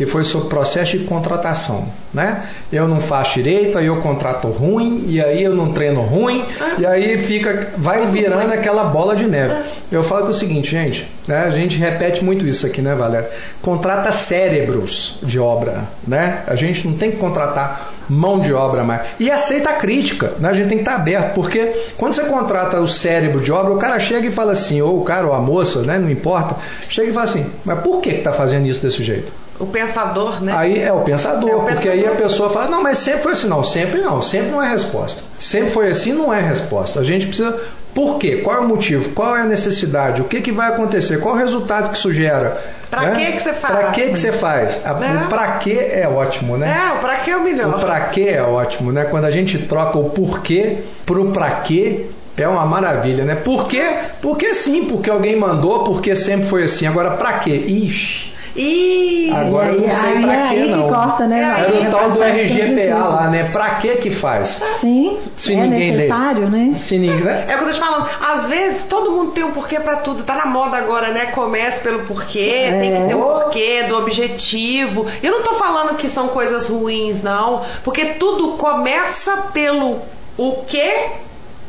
[0.00, 2.44] que foi sobre processo de contratação, né?
[2.72, 6.42] Eu não faço direito, aí eu contrato ruim, e aí eu não treino ruim,
[6.78, 9.56] e aí fica, vai virando aquela bola de neve.
[9.92, 11.44] Eu falo que é o seguinte, gente, né?
[11.44, 13.28] A gente repete muito isso aqui, né, Valéria?
[13.60, 16.44] Contrata cérebros de obra, né?
[16.46, 19.02] A gente não tem que contratar mão de obra mais.
[19.20, 20.48] E aceita a crítica, né?
[20.48, 23.78] A gente tem que estar aberto, porque quando você contrata o cérebro de obra, o
[23.78, 25.98] cara chega e fala assim, ou o cara ou a moça, né?
[25.98, 26.56] Não importa,
[26.88, 29.30] chega e fala assim, mas por que que tá fazendo isso desse jeito?
[29.60, 30.54] O pensador, né?
[30.56, 31.92] Aí é o pensador, É o porque pensador.
[31.98, 33.48] aí a pessoa fala, não, mas sempre foi assim.
[33.48, 35.22] Não, sempre não, sempre não é resposta.
[35.38, 36.98] Sempre foi assim, não é resposta.
[37.00, 37.56] A gente precisa.
[37.94, 38.36] Por quê?
[38.36, 39.10] Qual é o motivo?
[39.10, 40.20] Qual é a necessidade?
[40.22, 41.18] O que, que vai acontecer?
[41.20, 42.56] Qual é o resultado que isso gera?
[42.88, 43.16] Pra né?
[43.16, 43.74] que que você faz?
[43.76, 44.80] Pra que, que você faz?
[44.86, 45.22] A- Né?
[45.26, 46.72] O pra que é ótimo, né?
[46.72, 47.74] É, o pra que é o melhor?
[47.76, 49.04] O pra quê é ótimo, né?
[49.10, 52.06] Quando a gente troca o porquê pro pra quê,
[52.36, 53.34] é uma maravilha, né?
[53.34, 53.82] Por quê?
[54.22, 56.86] Porque sim, porque alguém mandou, porque sempre foi assim.
[56.86, 57.50] Agora, pra quê?
[57.50, 58.29] Ixi,
[58.62, 60.88] E agora eu não sei aí, pra que não.
[60.88, 61.40] corta, né?
[61.40, 61.60] É?
[61.62, 63.44] Era o tal do que RGPA lá, né?
[63.50, 64.62] Pra que que faz?
[64.76, 65.96] Sim, Se é ninguém lê.
[65.96, 66.72] necessário, né?
[66.74, 67.26] Se ninguém?
[67.26, 68.06] É o que eu tô te falando.
[68.20, 70.24] Às vezes todo mundo tem um porquê pra tudo.
[70.24, 71.26] Tá na moda agora, né?
[71.26, 75.06] Comece pelo porquê, tem que ter um porquê, do objetivo.
[75.22, 77.62] Eu não tô falando que são coisas ruins, não.
[77.82, 79.98] Porque tudo começa pelo
[80.36, 80.92] o que,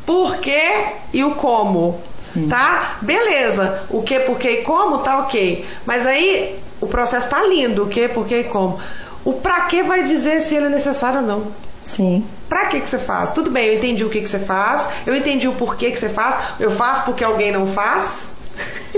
[0.05, 0.61] porquê
[1.13, 1.99] e o como.
[2.49, 2.97] Tá?
[3.01, 3.83] Beleza.
[3.89, 5.65] O que, porquê e como, tá ok.
[5.85, 7.83] Mas aí o processo tá lindo.
[7.83, 8.79] O que, porquê e como.
[9.23, 11.43] O pra quê vai dizer se ele é necessário ou não.
[11.83, 12.25] Sim.
[12.49, 13.31] Pra que que você faz?
[13.31, 16.09] Tudo bem, eu entendi o que que você faz, eu entendi o porquê que você
[16.09, 16.35] faz.
[16.59, 18.29] Eu faço porque alguém não faz?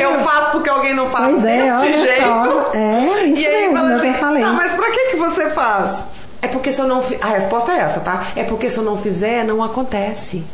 [0.00, 2.22] eu faço porque alguém não faz Pois é, olha jeito.
[2.22, 2.70] só.
[2.74, 4.42] É, isso e aí mesmo, é que eu assim, falei.
[4.42, 6.04] "Ah, mas pra que que você faz?
[6.42, 7.18] É porque se eu não fi...
[7.20, 8.24] A resposta é essa, tá?
[8.36, 10.44] É porque se eu não fizer, não acontece.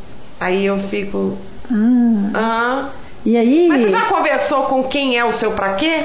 [0.40, 1.36] Aí eu fico...
[2.34, 2.88] Ah.
[3.24, 3.68] E aí.
[3.68, 6.04] Mas você já conversou com quem é o seu pra quê?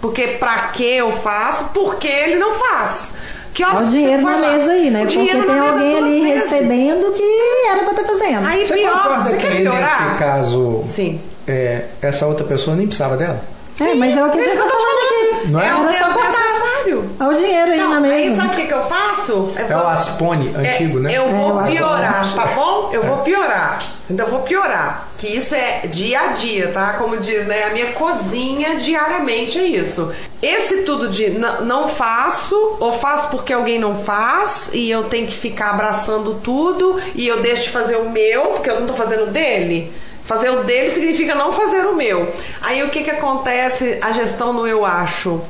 [0.00, 3.14] Porque pra que eu faço, porque ele não faz.
[3.52, 5.00] Que Olha horas o que dinheiro você na mesa aí, né?
[5.00, 6.42] O Porque tem alguém ali vezes.
[6.50, 7.22] recebendo que
[7.70, 8.46] era pra estar fazendo.
[8.46, 10.04] Aí Você pior, concorda você que quer piorar?
[10.08, 11.20] nesse caso, Sim.
[11.48, 13.40] é, essa outra pessoa nem precisava dela?
[13.80, 15.48] É, mas é o que a gente tá falando aqui.
[15.48, 15.68] Não é?
[15.68, 16.55] É o Era só cortar.
[16.86, 17.10] Desnecessário.
[17.20, 18.36] Olha o dinheiro aí Não, na aí mesa.
[18.42, 19.52] sabe o que, que eu faço?
[19.56, 21.12] Eu É o vou- Aspone antigo, É, né?
[21.18, 21.76] Eu É, vou o Aspone.
[21.76, 22.90] piorar, tá bom?
[22.92, 23.82] Eu vou piorar.
[24.08, 25.08] Ainda vou piorar.
[25.18, 26.94] Que isso é dia a dia, tá?
[26.94, 27.64] Como diz, né?
[27.64, 30.12] A minha cozinha diariamente é isso.
[30.42, 35.34] Esse tudo de não faço, ou faço porque alguém não faz, e eu tenho que
[35.36, 39.24] ficar abraçando tudo, e eu deixo de fazer o meu, porque eu não tô fazendo
[39.24, 39.92] o dele.
[40.24, 42.28] Fazer o dele significa não fazer o meu.
[42.60, 43.96] Aí o que que acontece?
[44.02, 45.40] A gestão no eu acho.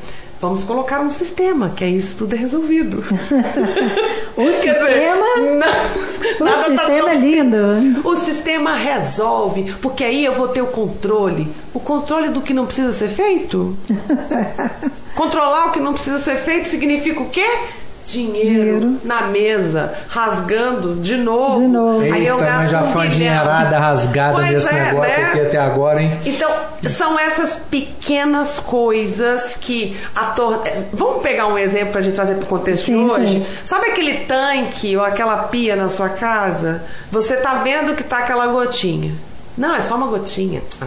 [0.41, 3.03] Vamos colocar um sistema, que aí isso tudo é resolvido.
[4.37, 4.87] O sistema.
[4.89, 5.67] dizer, o na-
[6.45, 8.01] nada tá sistema tão- é lindo.
[8.05, 11.49] O sistema resolve, porque aí eu vou ter o controle.
[11.73, 13.75] O controle do que não precisa ser feito?
[15.17, 17.47] Controlar o que não precisa ser feito significa o quê?
[18.07, 18.49] Dinheiro,
[18.81, 19.01] Dinheiro.
[19.03, 21.61] na mesa, rasgando de novo.
[21.61, 22.01] De novo.
[22.03, 25.29] Aí eu Eita, gasto mas já um foi dinheirada rasgada Pois nesse é, negócio né?
[25.29, 26.21] aqui até agora, hein?
[26.25, 26.51] Então,
[26.89, 30.63] são essas pequenas coisas que a tor...
[30.93, 33.27] Vamos pegar um exemplo pra gente trazer pro contexto Sim, de hoje?
[33.27, 33.47] sim.
[33.65, 36.85] Sabe aquele tanque ou aquela pia na sua casa?
[37.11, 39.13] Você tá vendo que tá aquela gotinha.
[39.59, 40.63] Não, é só uma gotinha.
[40.81, 40.87] Ah,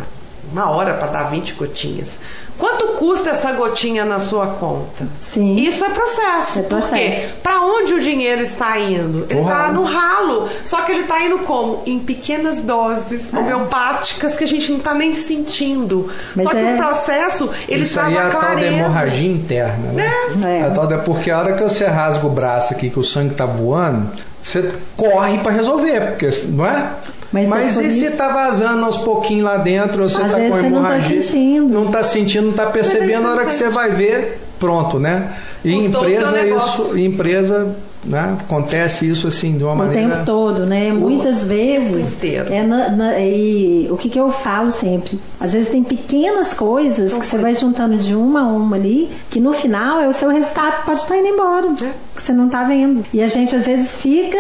[0.52, 2.20] uma hora para dar 20 gotinhas.
[2.60, 5.08] Quanto custa essa gotinha na sua conta?
[5.22, 5.56] Sim.
[5.62, 6.60] Isso é processo.
[6.60, 7.38] É processo.
[7.38, 9.26] Para onde o dinheiro está indo?
[9.30, 10.50] Ele está no ralo.
[10.66, 11.82] Só que ele está indo como?
[11.86, 16.10] Em pequenas doses homeopáticas que a gente não está nem sentindo.
[16.36, 18.48] Mas Só que é- o processo, ele Isso traz aí é a a tal da
[18.48, 18.68] clareza.
[18.76, 20.12] hemorragia interna, né?
[20.46, 20.64] É.
[20.64, 23.36] A tal da, porque a hora que você rasga o braço aqui, que o sangue
[23.36, 24.10] tá voando,
[24.44, 26.90] você corre para resolver, porque não é?
[27.32, 30.38] Mas é por e se isso- tá vazando aos pouquinhos lá dentro, você Às tá
[30.40, 31.22] com você não tá hemorragia.
[31.22, 31.74] sentindo.
[31.74, 35.34] Não tá sentindo, não tá percebendo, você a hora que você vai ver, pronto, né?
[35.64, 37.76] E Custou o empresa isso, empresa,
[38.06, 38.38] né?
[38.40, 40.92] Acontece isso assim de uma O maneira tempo todo, né?
[40.94, 42.14] Muitas vezes.
[42.14, 42.52] inteiro.
[42.52, 45.20] É na- na- e o que, que eu falo sempre?
[45.40, 49.40] Às vezes tem pequenas coisas que você vai juntando de uma a uma ali, que
[49.40, 51.92] no final é o seu resultado pode estar indo embora, É.
[52.16, 53.06] que você não está vendo.
[53.14, 54.38] E a gente às vezes fica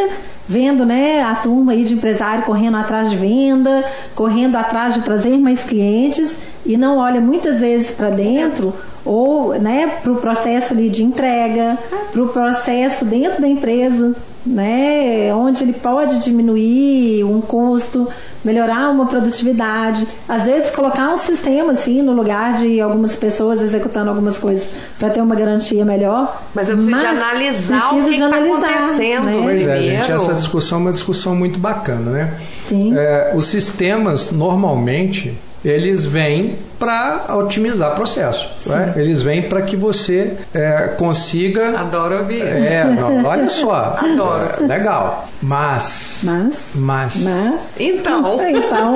[0.49, 3.85] vendo, né, a turma aí de empresário correndo atrás de venda,
[4.15, 8.73] correndo atrás de trazer mais clientes e não olha muitas vezes para dentro
[9.05, 11.77] ou, né, para o processo ali de entrega,
[12.11, 18.07] para o processo dentro da empresa, né, onde ele pode diminuir um custo,
[18.43, 24.09] melhorar uma produtividade, às vezes colocar um sistema assim no lugar de algumas pessoas executando
[24.09, 26.41] algumas coisas para ter uma garantia melhor.
[26.55, 29.25] Mas eu preciso de analisar o que que tá acontecendo.
[29.25, 29.39] né?
[29.43, 32.33] Pois é, Primeiro- gente, essa discussão é uma discussão muito bacana, né?
[32.63, 32.93] Sim.
[32.97, 38.47] É, os sistemas, normalmente, eles vêm para otimizar processo.
[38.67, 38.93] né?
[38.95, 41.77] Eles vêm para que você é, consiga.
[41.79, 42.41] Adoro ouvir.
[42.41, 43.97] É, não, olha só.
[43.99, 44.49] Adoro.
[44.61, 45.27] É, legal.
[45.41, 46.21] Mas.
[46.23, 47.23] Mas, Mas.
[47.23, 48.37] mas Então.
[48.49, 48.95] então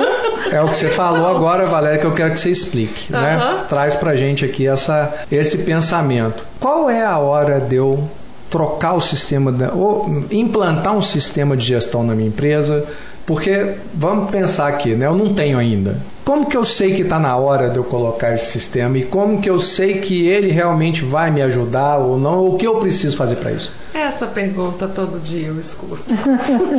[0.50, 3.12] É o que você falou agora, Valéria, que eu quero que você explique.
[3.12, 3.34] Né?
[3.34, 3.64] Aham.
[3.68, 6.42] Traz pra gente aqui essa, esse pensamento.
[6.58, 8.02] Qual é a hora de eu
[8.50, 12.84] trocar o sistema, da, ou implantar um sistema de gestão na minha empresa?
[13.26, 15.06] Porque vamos pensar aqui, né?
[15.06, 15.96] Eu não tenho ainda.
[16.24, 19.40] Como que eu sei que está na hora de eu colocar esse sistema e como
[19.40, 22.38] que eu sei que ele realmente vai me ajudar ou não?
[22.38, 23.72] Ou o que eu preciso fazer para isso?
[23.92, 26.02] Essa pergunta todo dia eu escuto.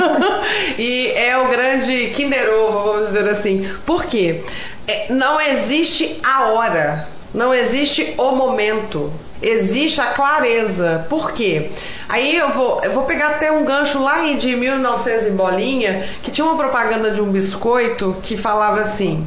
[0.77, 3.67] e é o grande Kinder Ovo, vamos dizer assim.
[3.85, 4.41] Por quê?
[4.87, 9.11] É, não existe a hora, não existe o momento.
[9.47, 11.05] Existe a clareza.
[11.07, 11.69] Por quê?
[12.09, 16.31] Aí eu vou, eu vou pegar até um gancho lá de 1900 em bolinha, que
[16.31, 19.23] tinha uma propaganda de um biscoito que falava assim: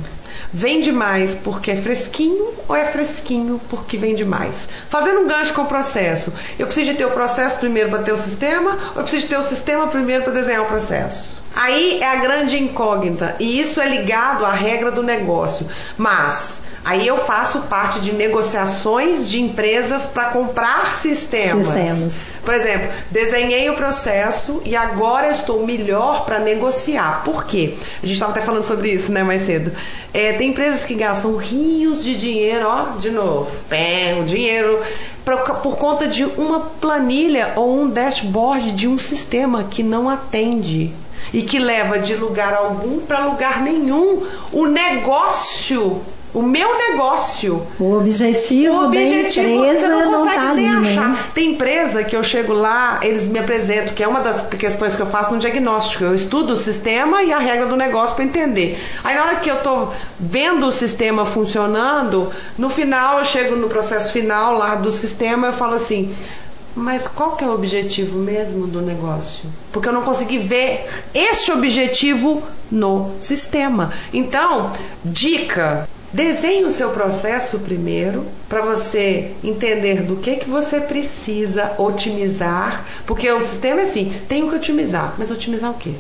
[0.52, 4.68] Vende mais porque é fresquinho ou é fresquinho porque vende mais?
[4.88, 6.32] Fazendo um gancho com o processo.
[6.58, 9.28] Eu preciso de ter o processo primeiro para ter o sistema ou eu preciso de
[9.28, 11.42] ter o sistema primeiro para desenhar o processo?
[11.54, 15.66] Aí é a grande incógnita e isso é ligado à regra do negócio.
[15.98, 21.66] Mas aí eu faço parte de negociações de empresas para comprar sistemas.
[21.66, 22.32] Sistemas.
[22.42, 27.22] Por exemplo, desenhei o processo e agora estou melhor para negociar.
[27.24, 27.74] Por quê?
[28.02, 29.70] A gente estava até falando sobre isso, né, mais cedo.
[30.14, 34.80] É, tem empresas que gastam rios de dinheiro, ó, de novo, pé, o dinheiro
[35.26, 40.90] por, por conta de uma planilha ou um dashboard de um sistema que não atende
[41.34, 46.02] e que leva de lugar algum para lugar nenhum o negócio.
[46.38, 50.62] O meu negócio o objetivo, o objetivo da empresa você não não consegue tá ali,
[50.62, 51.08] nem achar.
[51.08, 51.18] né?
[51.34, 55.02] Tem empresa que eu chego lá, eles me apresentam, que é uma das questões que
[55.02, 56.04] eu faço no diagnóstico.
[56.04, 58.80] Eu estudo o sistema e a regra do negócio para entender.
[59.02, 63.68] Aí na hora que eu tô vendo o sistema funcionando, no final eu chego no
[63.68, 66.14] processo final lá do sistema, eu falo assim:
[66.76, 69.50] mas qual que é o objetivo mesmo do negócio?
[69.72, 73.92] Porque eu não consegui ver este objetivo no sistema.
[74.12, 74.72] Então,
[75.04, 82.84] dica: desenhe o seu processo primeiro para você entender do que que você precisa otimizar,
[83.06, 85.92] porque o sistema é assim, tenho que otimizar, mas otimizar o quê?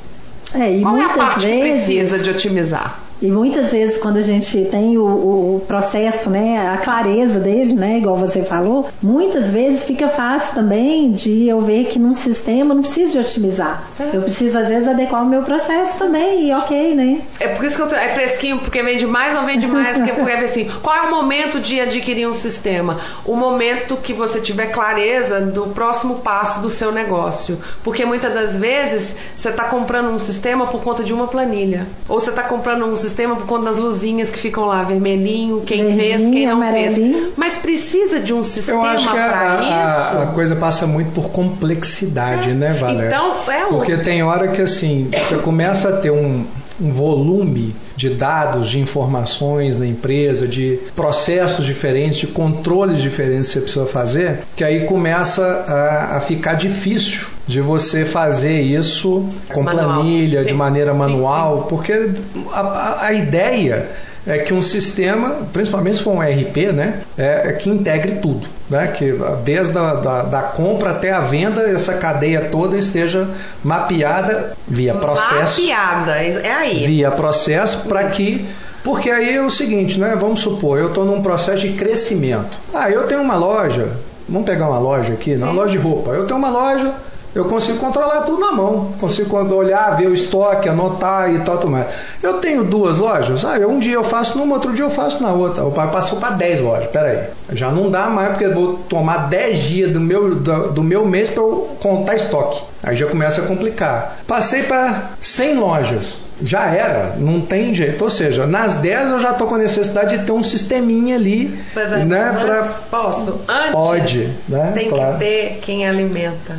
[0.54, 3.07] É, e Qual é a muitas parte que vezes precisa de otimizar?
[3.20, 7.98] E muitas vezes quando a gente tem o, o- processo, né, a clareza dele, né,
[7.98, 12.76] igual você falou, muitas vezes fica fácil também de eu ver que num sistema eu
[12.76, 13.82] não preciso de otimizar.
[13.98, 14.10] É.
[14.16, 17.20] Eu preciso às vezes adequar o meu processo também e ok, né?
[17.40, 20.12] É por isso que eu tô, é fresquinho, porque vende mais ou vende mais, que
[20.14, 22.98] porque é assim, qual é o momento de adquirir um sistema?
[23.24, 27.58] O momento que você tiver clareza do próximo passo do seu negócio.
[27.82, 31.86] Porque muitas das vezes você está comprando um sistema por conta de uma planilha.
[32.08, 35.96] Ou você está comprando um sistema por conta das luzinhas que ficam lá, vermelhinho, quem
[35.96, 37.18] fez, quem não amarelinho.
[37.18, 37.32] fez.
[37.36, 40.22] Mas precisa de um Eu sistema acho que a, para a- isso.
[40.30, 43.08] a coisa passa muito por complexidade, né, Valéria?
[43.08, 46.44] Então, é o- Porque tem hora que assim, você começa a ter um,
[46.80, 53.54] um volume de dados, de informações na empresa, de processos diferentes, de controles diferentes que
[53.54, 59.62] você precisa fazer, que aí começa a, a ficar difícil de você fazer isso com
[59.62, 59.86] Manual.
[59.94, 60.54] planilha, de Sim.
[60.54, 62.10] maneira Sim, manual, porque
[62.52, 63.86] a, a- ideia
[64.26, 68.46] é que um sistema, principalmente se for um ERP, né, é, é que integre tudo.
[68.68, 73.26] Né, que desde a da, da compra até a venda, essa cadeia toda esteja
[73.64, 75.62] mapeada via processo.
[75.62, 76.86] Mapeada, é aí.
[76.86, 78.46] Via processo para que
[78.84, 80.16] porque aí é o seguinte, né?
[80.18, 82.58] Vamos supor, eu estou num processo de crescimento.
[82.72, 83.88] Ah, eu tenho uma loja,
[84.28, 86.10] vamos pegar uma loja aqui, uma loja de roupa.
[86.12, 86.92] Eu tenho uma loja,
[87.34, 88.92] eu consigo controlar tudo na mão.
[89.00, 91.86] Consigo olhar, ver o estoque, anotar e tal, tudo mais.
[92.22, 95.32] Eu tenho duas lojas, ah, um dia eu faço numa, outro dia eu faço na
[95.32, 95.64] outra.
[95.64, 97.18] O pai passou para 10 lojas, peraí.
[97.52, 101.04] Já não dá mais porque eu vou tomar 10 dias do meu, do, do meu
[101.06, 102.62] mês para eu contar estoque.
[102.82, 104.18] Aí já começa a complicar.
[104.26, 108.02] Passei para 100 lojas já era, não tem jeito.
[108.04, 111.58] Ou seja, nas 10 eu já estou com a necessidade de ter um sisteminha ali.
[111.74, 112.62] Pois é, né, mas pra...
[112.90, 113.40] posso?
[113.48, 114.72] Antes, Pode, né?
[114.74, 115.14] tem Claro.
[115.14, 116.56] que ter quem alimenta.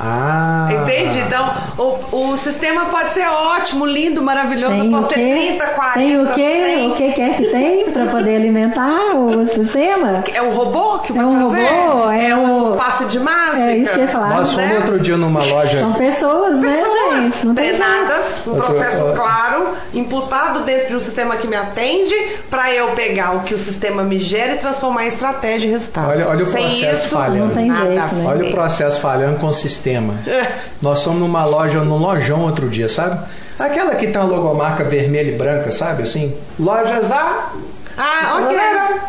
[0.00, 0.68] Ah.
[0.72, 1.18] Entende?
[1.18, 4.72] Então, o, o sistema pode ser ótimo, lindo, maravilhoso.
[4.74, 5.34] Tem eu posso ter quê?
[5.58, 6.62] 30, 40, Tem o quê?
[6.76, 6.90] 100.
[6.90, 10.24] O que quer que tem para poder alimentar o sistema?
[10.34, 11.66] É o robô que É vai um fazer?
[11.66, 13.70] robô, é o o- passe de mágica?
[13.70, 14.30] É isso que eu ia falar.
[14.30, 14.76] Nós fomos né?
[14.78, 15.78] outro dia numa loja.
[15.80, 17.46] São pessoas, né, Pessoas gente?
[17.46, 18.50] Não tem treinadas, jeito.
[18.50, 19.12] um Outro- processo ó.
[19.12, 22.14] claro, imputado dentro de um sistema que me atende,
[22.48, 26.08] para eu pegar o que o sistema me gera e transformar em estratégia e resultado.
[26.10, 27.46] Olha- olha o Sem processo isso, falhando.
[27.46, 28.24] Não tem nada jeito, né?
[28.26, 29.52] Olha o processo falhando com o
[29.90, 30.14] sistema.
[30.26, 30.46] É.
[30.80, 33.18] Nós fomos numa loja, num lojão outro dia, sabe?
[33.58, 36.04] Aquela que tem uma logomarca vermelha e branca, sabe?
[36.04, 37.50] Assim, lojas A.
[37.96, 38.58] Ah, ok.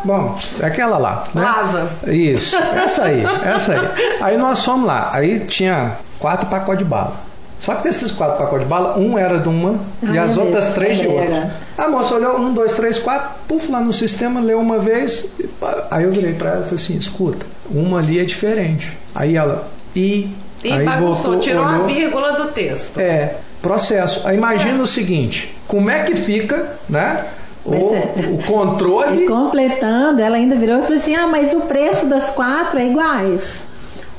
[0.03, 1.23] Bom, é aquela lá.
[1.34, 1.41] Né?
[1.41, 1.89] Plaza.
[2.07, 4.17] Isso, essa aí, essa aí.
[4.21, 7.13] Aí nós fomos lá, aí tinha quatro pacotes de bala.
[7.61, 10.47] Só que desses quatro pacotes de bala, um era de uma e Ai, as meu
[10.47, 11.55] outras Deus, três de outra.
[11.77, 15.36] A moça olhou, um, dois, três, quatro, puf, lá no sistema, leu uma vez.
[15.39, 15.47] e.
[15.91, 18.97] Aí eu virei pra ela e falei assim: escuta, uma ali é diferente.
[19.13, 20.27] Aí ela, e.
[20.64, 22.99] E aí bagunçou, tirou olhou, a vírgula do texto.
[22.99, 24.28] É, processo.
[24.28, 27.18] Aí imagina o seguinte: como é que fica, né?
[27.64, 29.24] O, é- o controle.
[29.24, 32.86] E completando, ela ainda virou e falou assim: ah, mas o preço das quatro é
[32.86, 33.68] iguais.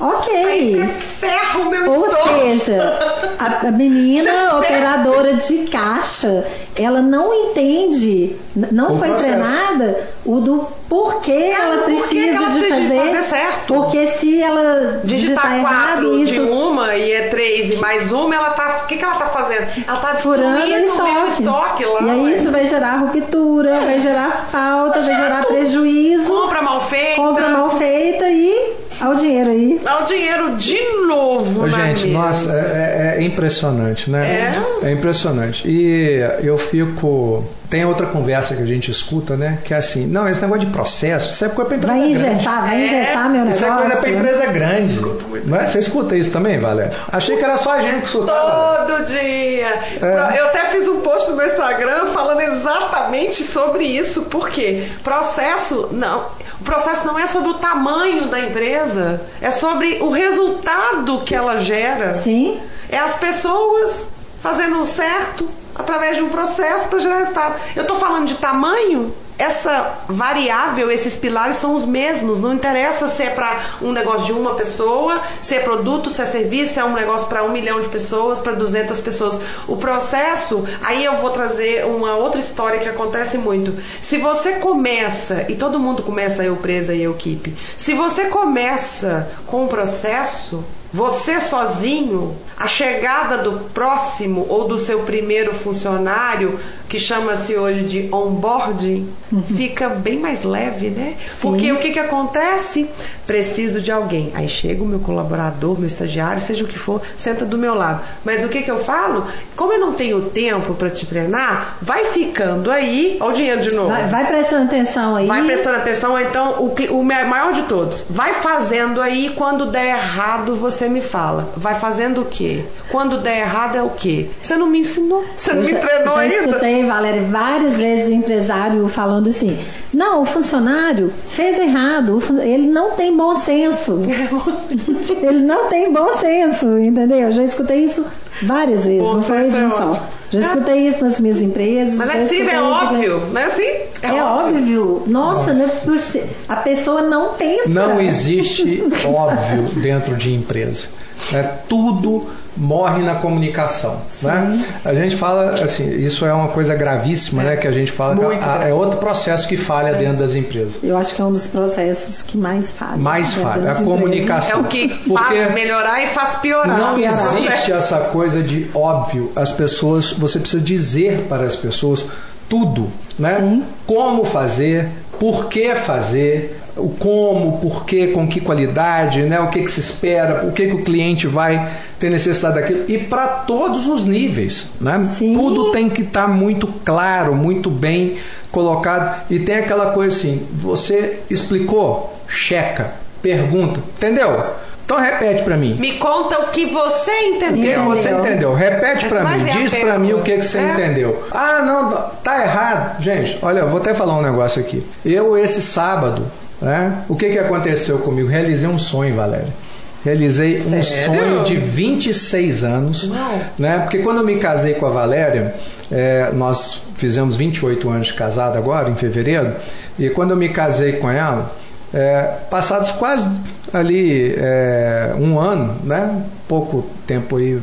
[0.03, 0.35] Ok.
[0.35, 0.87] Aí você
[1.27, 2.29] ferra o meu Ou estoque.
[2.59, 2.99] seja,
[3.39, 6.43] a, a menina Você operadora de caixa,
[6.75, 9.31] ela não entende, não O foi processo.
[9.31, 13.73] treinada o do porquê ela por que precisa que ela de fazer, fazer certo.
[13.73, 18.11] Porque se ela digitar, digitar errado, quatro de isso uma e é três e mais
[18.11, 18.81] uma, ela tá.
[18.83, 19.67] O que, que ela tá fazendo?
[19.87, 21.83] Ela tá furando destruindo o estoque.
[21.83, 22.01] estoque lá.
[22.01, 27.15] e aí isso vai gerar ruptura, vai gerar falta, vai gerar prejuízo, Compra mal feita.
[27.15, 29.79] compra mal feita e ao dinheiro aí.
[29.83, 32.17] Dá o dinheiro de novo Ô, na gente, mesa.
[32.19, 34.51] nossa, é, é- é impressionante, né?
[34.83, 34.87] É?
[34.87, 35.67] É impressionante.
[35.67, 37.43] E eu fico.
[37.69, 39.57] Tem outra conversa que a gente escuta, né?
[39.63, 42.25] Que é assim: não, esse negócio de processo, isso é coisa pra empresa Vai grande.
[42.35, 43.87] engessar, vai É, engessar meu Isso é negócio.
[43.89, 45.01] coisa pra empresa grande.
[45.45, 45.65] Não é?
[45.67, 46.91] Você escuta isso também, Valéria?
[47.11, 48.85] Achei que era só a gente que escutava.
[48.85, 49.67] Todo dia.
[50.01, 50.39] É.
[50.39, 54.23] Eu até fiz um post no meu Instagram falando exatamente sobre isso.
[54.23, 54.83] Por quê?
[55.03, 56.25] Processo, não.
[56.63, 61.59] O processo não é sobre o tamanho da empresa, é sobre o resultado que ela
[61.59, 62.13] gera.
[62.13, 62.57] Sim.
[62.89, 64.07] É as pessoas
[64.41, 65.45] fazendo o certo
[65.75, 67.59] através de um processo para gerar resultado.
[67.75, 69.13] Eu estou falando de tamanho.
[69.37, 72.39] Essa variável, esses pilares são os mesmos.
[72.39, 76.25] Não interessa se é para um negócio de uma pessoa, se é produto, se é
[76.25, 79.39] serviço, se é um negócio para um milhão de pessoas, para 200 pessoas.
[79.67, 83.75] O processo, aí eu vou trazer uma outra história que acontece muito.
[84.01, 89.31] Se você começa, e todo mundo começa, eu presa e eu equipe, se você começa
[89.47, 90.63] com um processo,
[90.93, 98.09] você sozinho, a chegada do próximo ou do seu primeiro funcionário, que chama-se hoje de
[98.13, 99.09] onboarding,
[99.57, 101.15] fica bem mais leve, né?
[101.31, 101.49] Sim.
[101.49, 102.87] Porque o que, que acontece?
[103.25, 104.31] Preciso de alguém.
[104.35, 108.01] Aí chega o meu colaborador, meu estagiário, seja o que for, senta do meu lado.
[108.23, 109.25] Mas o que, que eu falo?
[109.55, 113.17] Como eu não tenho tempo para te treinar, vai ficando aí.
[113.19, 113.89] Olha o dinheiro de novo.
[113.89, 115.25] Vai, vai prestando atenção aí.
[115.25, 118.05] Vai prestando atenção, então o, o ma- maior de todos.
[118.09, 121.49] Vai fazendo aí, quando der errado, você me fala.
[121.55, 122.63] Vai fazendo o quê?
[122.89, 124.27] Quando der errado é o quê?
[124.41, 126.35] Você não me ensinou, você não Eu me já, treinou já ainda.
[126.35, 129.57] escutei, Valéria, várias vezes o empresário falando assim:
[129.93, 134.01] não, o funcionário fez errado, ele não tem bom senso.
[135.21, 137.19] ele não tem bom senso, entendeu?
[137.19, 138.05] Eu já escutei isso
[138.41, 140.03] várias vezes, Bom não foi senso de é um só.
[140.33, 141.95] Já escutei isso nas minhas empresas.
[141.95, 143.67] Mas não é possível, é óbvio, não é assim?
[144.01, 145.03] É, óbvio.
[145.07, 147.69] Nossa, não é possi- a pessoa não pensa.
[147.69, 150.87] Não existe óbvio dentro de empresa.
[151.33, 154.01] É, tudo morre na comunicação.
[154.21, 154.65] Né?
[154.85, 157.57] A gente fala assim, isso é uma coisa gravíssima, né?
[157.57, 160.79] Que a gente fala que Muito a- é outro processo que falha dentro das empresas.
[160.83, 162.97] Eu acho que é um dos processos que mais falha.
[162.97, 164.59] Mais falha, a comunicação.
[164.59, 166.77] É o que Porque- faz melhorar e faz piorar.
[166.77, 167.37] Não piorar.
[167.37, 169.31] existe essa coisa de óbvio.
[169.35, 172.05] As pessoas, você precisa dizer para as pessoas
[172.49, 172.87] tudo.
[173.17, 173.37] né?
[173.39, 173.63] Sim.
[173.85, 174.89] Como fazer,
[175.19, 179.39] por que fazer, o como, por que, com que qualidade, né?
[179.39, 181.67] o que, que se espera, o que, que o cliente vai
[182.03, 182.83] ter necessidade daquilo.
[182.89, 184.73] E para todos os níveis.
[184.81, 185.05] Né?
[185.05, 185.33] Sim.
[185.33, 188.17] Tudo tem que estar muito claro, muito bem
[188.51, 189.23] colocado.
[189.29, 192.91] E tem aquela coisa assim: você explicou, checa,
[193.21, 194.43] pergunta, entendeu?
[194.83, 195.75] Então repete para mim.
[195.75, 197.85] Me conta o que você O que entendeu.
[197.85, 198.53] você entendeu?
[198.53, 200.73] Repete vai mim, diz pra mim o que, que você é?
[200.73, 201.23] entendeu.
[201.31, 201.89] Ah, não,
[202.21, 203.01] tá errado.
[203.01, 204.85] Gente, olha, eu vou até falar um negócio aqui.
[205.05, 206.25] Eu, esse sábado,
[206.61, 208.27] né, o que, que aconteceu comigo?
[208.27, 209.62] Realizei um sonho, Valéria.
[210.03, 211.05] Realizei um Sério?
[211.05, 213.09] sonho de 26 anos.
[213.09, 213.39] Uau.
[213.57, 213.79] Né?
[213.79, 215.55] Porque quando eu me casei com a Valéria,
[215.91, 219.53] é, nós fizemos 28 anos de casado agora, em fevereiro,
[219.97, 221.51] e quando eu me casei com ela,
[221.93, 223.29] é, passados quase
[223.71, 226.23] ali é, um ano, né?
[226.47, 227.59] Pouco tempo aí.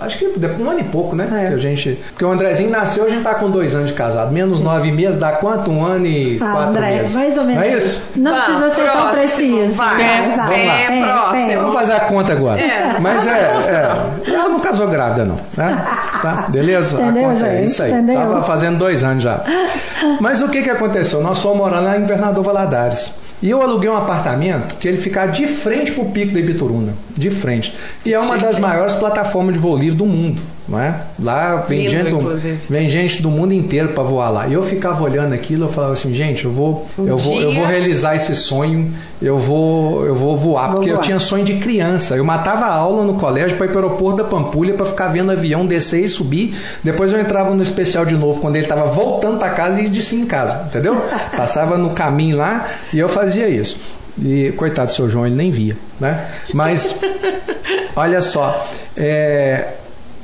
[0.00, 1.28] Acho que um ano e pouco, né?
[1.32, 1.48] É.
[1.48, 4.32] Que a gente, porque o Andrezinho nasceu, a gente tá com dois anos de casado.
[4.32, 5.70] Menos nove meses dá quanto?
[5.70, 7.14] Um ano e Ah, quatro André, meses.
[7.14, 7.62] mais ou menos.
[7.64, 8.10] Não é isso?
[8.16, 9.76] Não Vá, precisa ser tão preciso.
[9.76, 9.96] vai.
[9.96, 10.36] Vai, vai.
[10.36, 10.82] Vamos lá.
[10.84, 11.02] É,
[11.46, 11.60] próximo.
[11.62, 12.60] Vamos fazer a conta agora.
[13.00, 15.36] Mas é, é, Ela não casou grávida, não.
[15.56, 15.84] Né?
[16.22, 16.46] Tá?
[16.48, 17.00] Beleza?
[17.00, 17.66] Entendeu, a conta é gente?
[17.70, 17.92] isso aí.
[17.92, 18.16] Entendeu?
[18.16, 19.40] Tava fazendo dois anos já.
[20.20, 21.22] Mas o que, que aconteceu?
[21.22, 23.23] Nós fomos morar lá em Governador Valadares.
[23.44, 26.94] E eu aluguei um apartamento que ele fica de frente pro pico da Ibituruna.
[27.14, 27.74] De frente.
[28.02, 30.40] E é uma das maiores plataformas de voo livre do mundo.
[30.72, 30.94] É?
[31.22, 34.48] Lá vem Lindo, gente, do, vem gente do mundo inteiro para voar lá.
[34.48, 37.52] E eu ficava olhando aquilo, eu falava assim, gente, eu vou, Um eu vou, eu
[37.52, 38.90] vou realizar esse sonho,
[39.20, 41.04] eu vou, eu vou voar, Vou porque eu voar.
[41.04, 42.16] tinha sonho de criança.
[42.16, 45.08] Eu matava a aula no colégio para ir para o aeroporto da Pampulha para ficar
[45.08, 46.56] vendo avião descer e subir.
[46.82, 50.18] Depois eu entrava no especial de novo quando ele estava voltando para casa e descia
[50.18, 50.96] em casa, entendeu?
[51.36, 53.78] Passava no caminho lá e eu fazia isso.
[54.18, 56.26] E coitado do seu João, ele nem via, né?
[56.54, 56.96] Mas
[57.96, 59.66] olha só, é,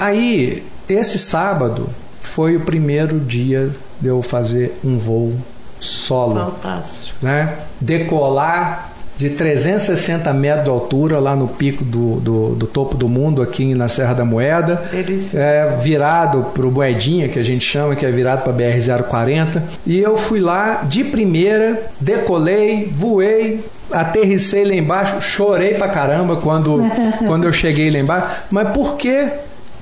[0.00, 1.88] aí esse sábado
[2.22, 3.70] foi o primeiro dia
[4.00, 5.34] de eu fazer um voo
[5.78, 7.16] solo Fantástico.
[7.22, 7.54] né?
[7.80, 13.42] decolar de 360 metros de altura lá no pico do, do, do topo do mundo
[13.42, 15.36] aqui na Serra da Moeda Delicioso.
[15.36, 19.98] é, virado para o Moedinha que a gente chama que é virado para BR-040 e
[20.00, 26.80] eu fui lá de primeira decolei, voei aterrissei lá embaixo chorei pra caramba quando,
[27.26, 29.28] quando eu cheguei lá embaixo mas por que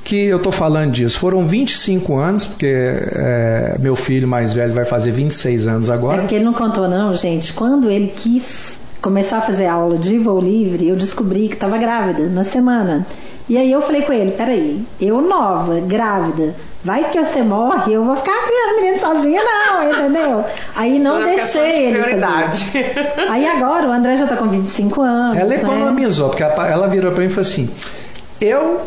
[0.09, 1.19] que eu tô falando disso?
[1.19, 6.19] Foram 25 anos, porque é, meu filho mais velho vai fazer 26 anos É agora.
[6.23, 7.53] porque ele não contou, não, gente.
[7.53, 12.27] Quando ele quis começar a fazer aula de voo livre, eu descobri que estava grávida
[12.27, 13.07] na semana.
[13.51, 18.03] E aí eu falei com ele: peraí, eu nova, grávida, vai que você morre, eu
[18.03, 20.45] vou ficar criando menino sozinha, não, entendeu?
[20.75, 22.93] Aí não Não, é deixei ele fazer.
[23.29, 25.37] Aí agora o André já tá com 25 anos.
[25.39, 25.57] Ela né?
[25.57, 27.69] economizou, porque ela ela virou pra mim e falou assim:
[28.41, 28.81] Eu,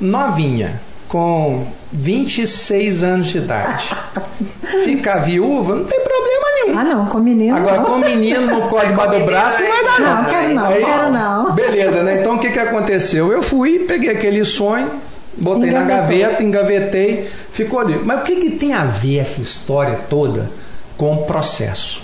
[0.00, 3.94] novinha, com 26 anos de idade,
[4.84, 6.78] ficar viúva não tem problema nenhum.
[6.78, 7.56] Ah, não, com menino.
[7.56, 7.84] Agora, não.
[7.84, 10.22] com o menino no debaixo do braço, não vai dar, não.
[10.22, 11.52] Não, quero não, Aí, quero não.
[11.52, 12.20] Beleza, né?
[12.20, 13.32] Então o que, que aconteceu?
[13.32, 14.90] Eu fui, peguei aquele sonho,
[15.36, 18.00] botei na gaveta, engavetei, ficou ali.
[18.04, 20.50] Mas o que, que tem a ver essa história toda
[20.96, 22.02] com o processo?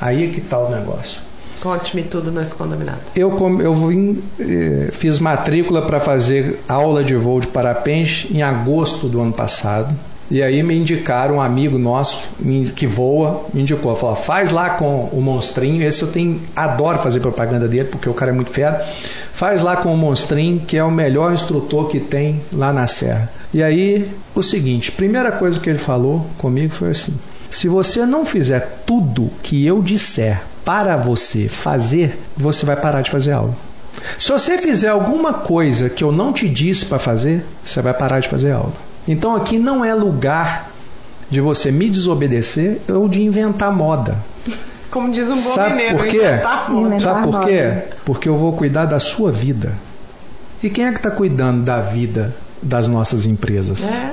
[0.00, 1.20] Aí é que tá o negócio.
[1.62, 2.76] Conte-me tudo, não esconda.
[3.14, 9.06] Eu, eu vim, eh, fiz matrícula para fazer aula de voo de parapente em agosto
[9.06, 9.94] do ano passado.
[10.28, 12.30] E aí me indicaram, um amigo nosso
[12.74, 17.20] que voa, me indicou, falou, faz lá com o monstrinho, esse eu tenho, adoro fazer
[17.20, 18.84] propaganda dele, porque o cara é muito fera.
[19.32, 23.30] Faz lá com o monstrinho, que é o melhor instrutor que tem lá na serra.
[23.54, 27.14] E aí, o seguinte, primeira coisa que ele falou comigo foi assim:
[27.50, 33.10] se você não fizer tudo que eu disser para você fazer, você vai parar de
[33.10, 33.54] fazer aula.
[34.18, 38.20] Se você fizer alguma coisa que eu não te disse para fazer, você vai parar
[38.20, 38.72] de fazer aula.
[39.06, 40.70] Então aqui não é lugar
[41.30, 44.16] de você me desobedecer ou de inventar moda.
[44.90, 46.16] Como diz um bom Sabe mineiro, por quê?
[46.18, 46.86] inventar moda.
[46.86, 47.46] Inventar Sabe por moda.
[47.46, 47.94] quê?
[48.04, 49.72] Porque eu vou cuidar da sua vida.
[50.62, 53.82] E quem é que está cuidando da vida das nossas empresas?
[53.82, 54.10] É.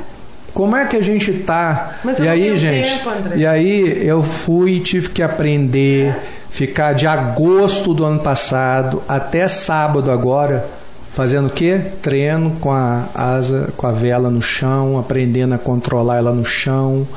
[0.53, 1.99] Como é que a gente tá?
[2.03, 2.89] Mas e aí, gente?
[2.89, 6.15] tempo, e aí eu fui e tive que aprender,
[6.49, 10.65] ficar de agosto do ano passado até sábado agora,
[11.13, 11.81] fazendo o quê?
[12.01, 17.07] Treino com a asa, com a vela no chão, aprendendo a controlar ela no chão,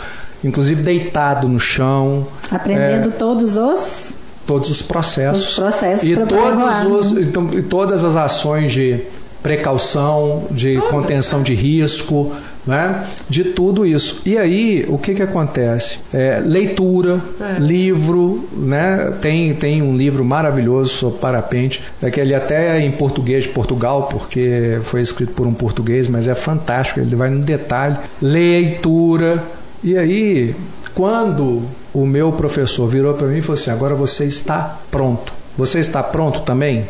[0.44, 2.26] inclusive deitado no chão.
[2.50, 3.12] Aprendendo É.
[3.12, 4.14] todos os.
[4.46, 5.50] todos os processos.
[5.50, 7.22] Os processos e todos os, né?
[7.22, 9.00] então, e todas as ações de
[9.42, 12.32] precaução, de contenção de risco,
[12.66, 13.06] né?
[13.28, 14.22] de tudo isso.
[14.24, 15.98] E aí, o que, que acontece?
[16.12, 17.20] É, leitura,
[17.58, 19.12] livro, né?
[19.20, 23.50] tem, tem um livro maravilhoso sobre parapente, é que ele até é em português de
[23.50, 27.96] Portugal, porque foi escrito por um português, mas é fantástico, ele vai no detalhe.
[28.20, 29.42] Leitura,
[29.82, 30.54] e aí,
[30.94, 31.62] Quando
[31.94, 35.32] o meu professor virou para mim e falou assim: agora você está pronto.
[35.56, 36.86] Você está pronto também?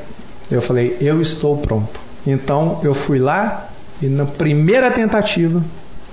[0.51, 2.01] Eu falei: eu estou pronto.
[2.27, 3.69] Então eu fui lá
[4.03, 5.63] e na primeira tentativa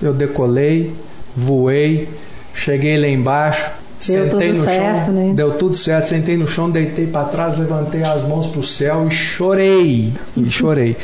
[0.00, 0.94] eu decolei,
[1.36, 2.08] voei,
[2.54, 3.70] cheguei lá embaixo,
[4.06, 5.32] Deu sentei no certo, chão, né?
[5.34, 9.06] deu tudo certo, sentei no chão, deitei para trás, levantei as mãos para o céu
[9.06, 10.96] e chorei, e chorei.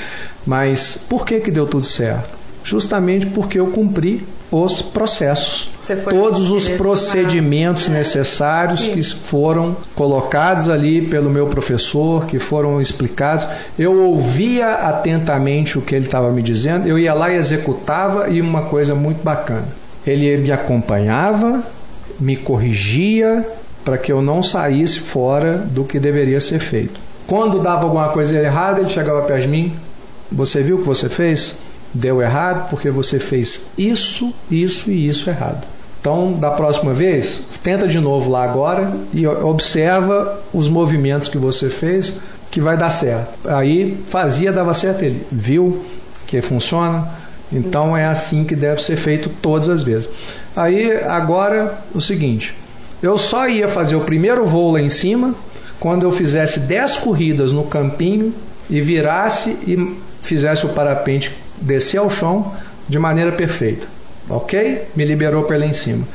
[0.47, 2.36] Mas por que que deu tudo certo?
[2.66, 5.70] Justamente porque eu cumpri os processos.
[6.10, 13.46] Todos os procedimentos necessários que foram colocados ali pelo meu professor, que foram explicados.
[13.78, 18.40] Eu ouvia atentamente o que ele estava me dizendo, eu ia lá e executava, e
[18.40, 19.68] uma coisa muito bacana.
[20.04, 21.62] Ele me acompanhava,
[22.18, 23.46] me corrigia
[23.84, 26.98] para que eu não saísse fora do que deveria ser feito.
[27.28, 29.72] Quando dava alguma coisa errada, ele chegava perto de mim.
[30.32, 31.64] Você viu o que você fez?
[31.93, 35.66] Deu errado porque você fez isso, isso e isso errado.
[36.01, 41.68] Então, da próxima vez, tenta de novo lá agora e observa os movimentos que você
[41.68, 42.18] fez
[42.51, 43.30] que vai dar certo.
[43.49, 45.26] Aí fazia, dava certo ele.
[45.32, 45.84] Viu
[46.26, 47.09] que funciona?
[47.53, 50.09] Então é assim que deve ser feito todas as vezes.
[50.55, 52.55] Aí agora o seguinte,
[53.03, 55.34] eu só ia fazer o primeiro voo lá em cima
[55.78, 58.32] quando eu fizesse 10 corridas no campinho
[58.68, 62.52] e virasse e fizesse o parapente descer ao chão
[62.88, 63.86] de maneira perfeita.
[64.28, 64.82] Ok?
[64.94, 66.07] Me liberou para lá em cima.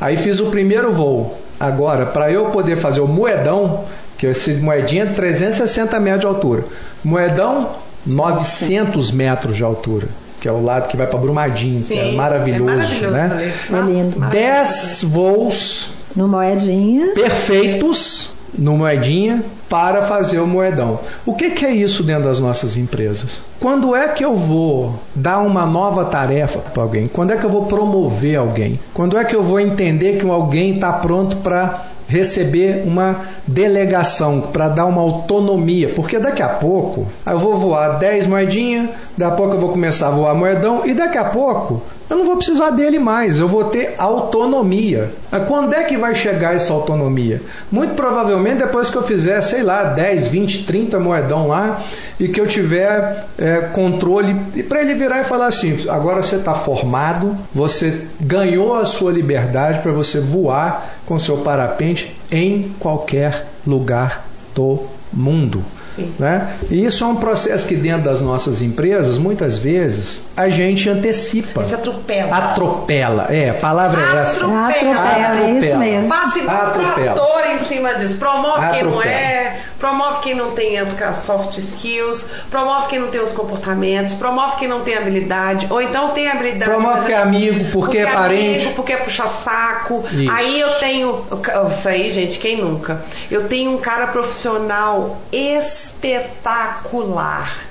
[0.00, 1.38] Aí fiz o primeiro voo.
[1.58, 3.84] Agora, para eu poder fazer o moedão,
[4.18, 6.64] que esse moedinha é 360 metros de altura.
[7.02, 7.70] Moedão,
[8.04, 10.08] 900 metros de altura,
[10.40, 13.28] que é o lado que vai para Brumadinho, que é Sim, maravilhoso, é maravilhoso né?
[13.28, 13.46] também.
[13.48, 14.20] É Nossa, lindo.
[14.20, 14.30] maravilhoso.
[14.30, 17.12] 10 voos No moedinha.
[17.14, 21.00] perfeitos no moedinha para fazer o moedão.
[21.26, 23.42] O que, que é isso dentro das nossas empresas?
[23.60, 27.08] Quando é que eu vou dar uma nova tarefa para alguém?
[27.08, 28.78] Quando é que eu vou promover alguém?
[28.92, 34.68] Quando é que eu vou entender que alguém está pronto para receber uma delegação, para
[34.68, 35.88] dar uma autonomia?
[35.88, 40.08] Porque daqui a pouco eu vou voar 10 moedinhas, daqui a pouco eu vou começar
[40.08, 43.64] a voar moedão e daqui a pouco eu não vou precisar dele mais, eu vou
[43.64, 45.10] ter autonomia.
[45.48, 47.40] Quando é que vai chegar essa autonomia?
[47.72, 51.80] Muito provavelmente depois que eu fizer, sei lá, 10, 20, 30 moedão lá
[52.20, 54.36] e que eu tiver é, controle.
[54.54, 59.10] E para ele virar e falar assim: agora você está formado, você ganhou a sua
[59.10, 64.80] liberdade para você voar com seu parapente em qualquer lugar do
[65.12, 65.64] mundo.
[65.94, 66.12] Sim.
[66.18, 66.54] Né?
[66.70, 71.60] E isso é um processo que dentro das nossas empresas, muitas vezes, a gente antecipa.
[71.60, 72.36] A gente atropela.
[72.36, 73.26] Atropela.
[73.30, 74.44] É, a palavra é essa.
[74.44, 75.78] Atropela, é isso Atropela.
[75.78, 76.08] mesmo.
[76.08, 77.14] Passe com Atropela.
[77.14, 78.16] trator em cima disso.
[78.16, 79.04] Promove quem não Atropela.
[79.04, 79.43] é,
[79.84, 84.66] promove quem não tem as soft skills, promove quem não tem os comportamentos, promove quem
[84.66, 86.70] não tem habilidade, ou então tem habilidade.
[86.70, 88.64] Promove que é amigo, porque é parente.
[88.64, 90.02] Amigo, porque é puxa saco.
[90.10, 90.32] Isso.
[90.32, 91.22] Aí eu tenho.
[91.70, 93.04] Isso aí, gente, quem nunca?
[93.30, 96.06] Eu tenho um cara profissional espetacular.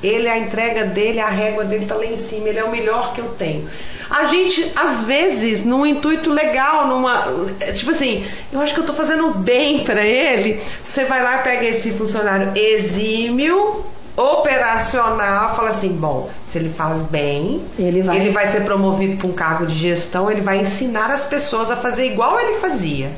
[0.03, 2.47] Ele, a entrega dele, a régua dele tá lá em cima.
[2.49, 3.68] Ele é o melhor que eu tenho.
[4.14, 7.26] A gente, às vezes, num intuito legal, numa.
[7.74, 10.61] Tipo assim, eu acho que eu tô fazendo bem pra ele.
[10.84, 13.84] Você vai lá e pega esse funcionário exímio,
[14.16, 19.28] operacional, fala assim: bom, se ele faz bem, Ele vai- ele vai ser promovido para
[19.28, 23.11] um cargo de gestão, ele vai ensinar as pessoas a fazer igual ele fazia.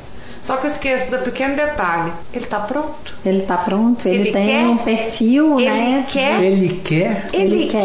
[0.46, 3.12] Só que eu esqueço do pequeno detalhe: ele tá pronto.
[3.24, 4.66] Ele tá pronto, ele, Ele tem quer?
[4.68, 6.06] um perfil, Ele né?
[6.08, 6.40] quer?
[6.40, 7.82] Ele quer Ele, Ele quer.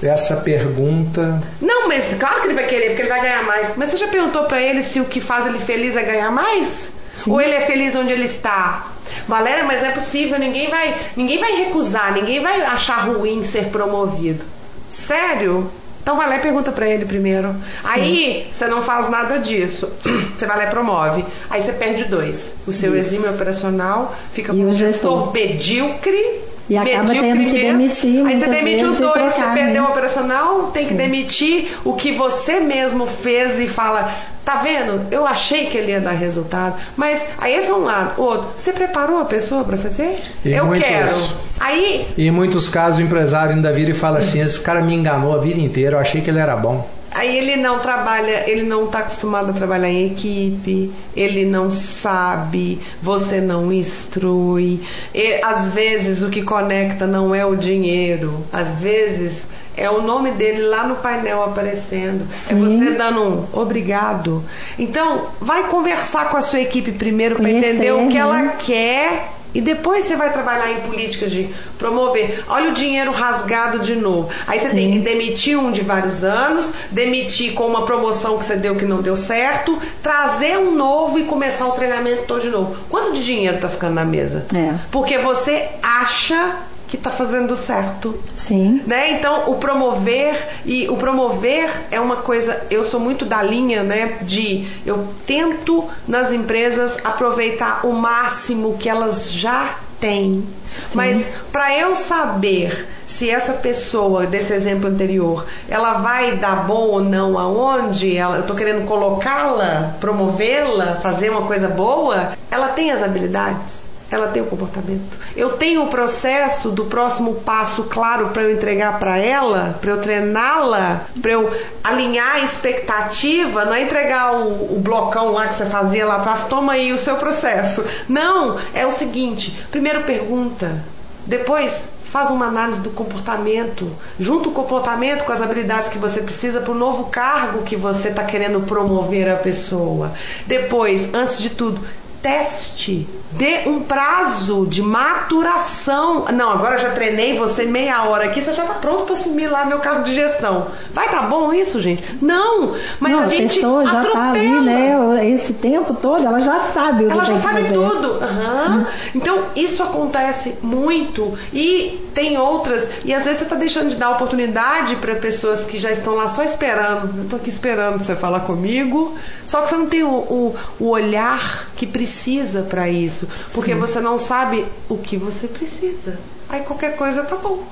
[0.00, 0.08] quer.
[0.08, 1.42] essa pergunta.
[1.62, 3.74] Não, mas claro que ele vai querer, porque ele vai ganhar mais.
[3.78, 6.92] Mas você já perguntou pra ele se o que faz ele feliz é ganhar mais?
[7.14, 7.30] Sim.
[7.30, 8.88] Ou ele é feliz onde ele está?
[9.26, 13.66] Valéria, mas não é possível, ninguém vai, ninguém vai recusar, ninguém vai achar ruim ser
[13.70, 14.44] promovido.
[14.90, 15.70] Sério?
[16.04, 17.56] Então vai lá e pergunta pra ele primeiro.
[17.82, 19.90] Aí você não faz nada disso.
[20.36, 21.24] Você vai lá e promove.
[21.48, 22.56] Aí você perde dois.
[22.66, 23.14] O seu Isso.
[23.14, 25.32] exímio operacional fica E com o um gestor.
[25.32, 26.40] medíocre.
[26.68, 29.32] E acaba tendo que demitir Aí você demite os dois.
[29.32, 29.88] Você perdeu né?
[29.88, 30.96] o operacional, tem que Sim.
[30.96, 34.12] demitir o que você mesmo fez e fala.
[34.44, 35.06] Tá vendo?
[35.10, 36.76] Eu achei que ele ia dar resultado.
[36.96, 38.20] Mas aí esse é um lado.
[38.20, 40.18] O outro, você preparou a pessoa pra fazer?
[40.44, 41.14] E eu muitos- quero.
[41.58, 44.94] Aí E em muitos casos o empresário ainda vira e fala assim: esse cara me
[44.94, 46.86] enganou a vida inteira, eu achei que ele era bom.
[47.16, 52.80] Aí ele não trabalha, ele não está acostumado a trabalhar em equipe, ele não sabe,
[53.00, 54.80] você não instrui.
[55.14, 60.30] E, às vezes o que conecta não é o dinheiro, às vezes é o nome
[60.32, 62.26] dele lá no painel aparecendo.
[62.30, 62.60] É Sim.
[62.60, 64.42] você dando um obrigado.
[64.78, 68.20] Então, vai conversar com a sua equipe primeiro para entender o que né?
[68.20, 71.48] ela quer E depois você vai trabalhar em políticas de
[71.78, 72.42] promover.
[72.48, 74.28] Olha o dinheiro rasgado de novo.
[74.48, 74.76] Aí você Sim.
[74.76, 78.84] tem que demitir um de vários anos, demitir com uma promoção que você deu que
[78.84, 82.76] não deu certo, trazer um novo e começar o treinamento todo de novo.
[82.90, 84.44] Quanto de dinheiro tá ficando na mesa?
[84.52, 84.74] É.
[84.90, 86.56] Porque você acha
[86.88, 88.18] que está fazendo certo.
[88.36, 88.82] Sim.
[88.86, 89.12] Né?
[89.12, 94.18] Então, o promover e o promover é uma coisa, eu sou muito da linha, né,
[94.22, 100.44] de eu tento nas empresas aproveitar o máximo que elas já têm.
[100.82, 100.96] Sim.
[100.96, 107.00] Mas para eu saber se essa pessoa desse exemplo anterior, ela vai dar bom ou
[107.00, 113.02] não aonde, ela, eu estou querendo colocá-la, promovê-la, fazer uma coisa boa, ela tem as
[113.02, 115.18] habilidades ela tem o comportamento.
[115.36, 120.00] Eu tenho o processo do próximo passo claro para eu entregar para ela, para eu
[120.00, 121.50] treiná-la, para eu
[121.82, 126.44] alinhar a expectativa, não é entregar o, o, blocão lá que você fazia lá atrás,
[126.44, 127.84] toma aí o seu processo.
[128.08, 130.82] Não, é o seguinte: primeiro pergunta,
[131.26, 133.90] depois faz uma análise do comportamento,
[134.20, 138.10] junto o comportamento com as habilidades que você precisa para o novo cargo que você
[138.10, 140.12] está querendo promover a pessoa.
[140.46, 141.80] Depois, antes de tudo,
[142.24, 143.06] teste.
[143.32, 146.24] Dê um prazo de maturação.
[146.32, 149.66] Não, agora já treinei você meia hora aqui, você já está pronto para assumir lá
[149.66, 150.68] meu cargo de gestão.
[150.94, 152.02] Vai tá bom isso, gente?
[152.22, 155.28] Não, mas Não, a, gente pessoa já está ali, né?
[155.28, 157.74] Esse tempo todo, ela já sabe o ela que já sabe fazer.
[157.74, 158.13] tudo.
[158.24, 158.86] Uhum.
[159.14, 162.88] Então, isso acontece muito e tem outras.
[163.04, 166.28] E às vezes você está deixando de dar oportunidade para pessoas que já estão lá
[166.28, 167.16] só esperando.
[167.16, 169.16] Eu estou aqui esperando você falar comigo.
[169.46, 173.28] Só que você não tem o, o, o olhar que precisa para isso.
[173.52, 173.78] Porque Sim.
[173.78, 176.18] você não sabe o que você precisa.
[176.48, 177.62] Aí qualquer coisa tá bom.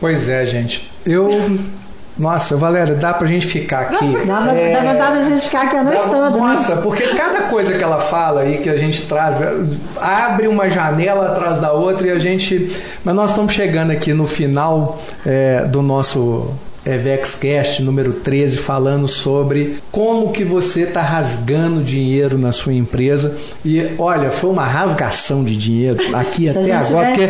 [0.00, 0.90] Pois é, gente.
[1.06, 1.28] Eu
[2.16, 4.24] nossa, Valéria, dá pra gente ficar aqui.
[4.24, 6.30] Dá, é, dá vontade de a gente ficar aqui a noite toda.
[6.30, 6.38] Né?
[6.38, 6.82] Nossa, né?
[6.82, 9.36] porque cada coisa que ela fala aí, que a gente traz,
[10.00, 12.76] abre uma janela atrás da outra e a gente.
[13.02, 16.54] Mas nós estamos chegando aqui no final é, do nosso
[16.84, 23.36] é, VexCast número 13 falando sobre como que você está rasgando dinheiro na sua empresa.
[23.64, 27.08] E olha, foi uma rasgação de dinheiro aqui até agora.
[27.08, 27.22] Porque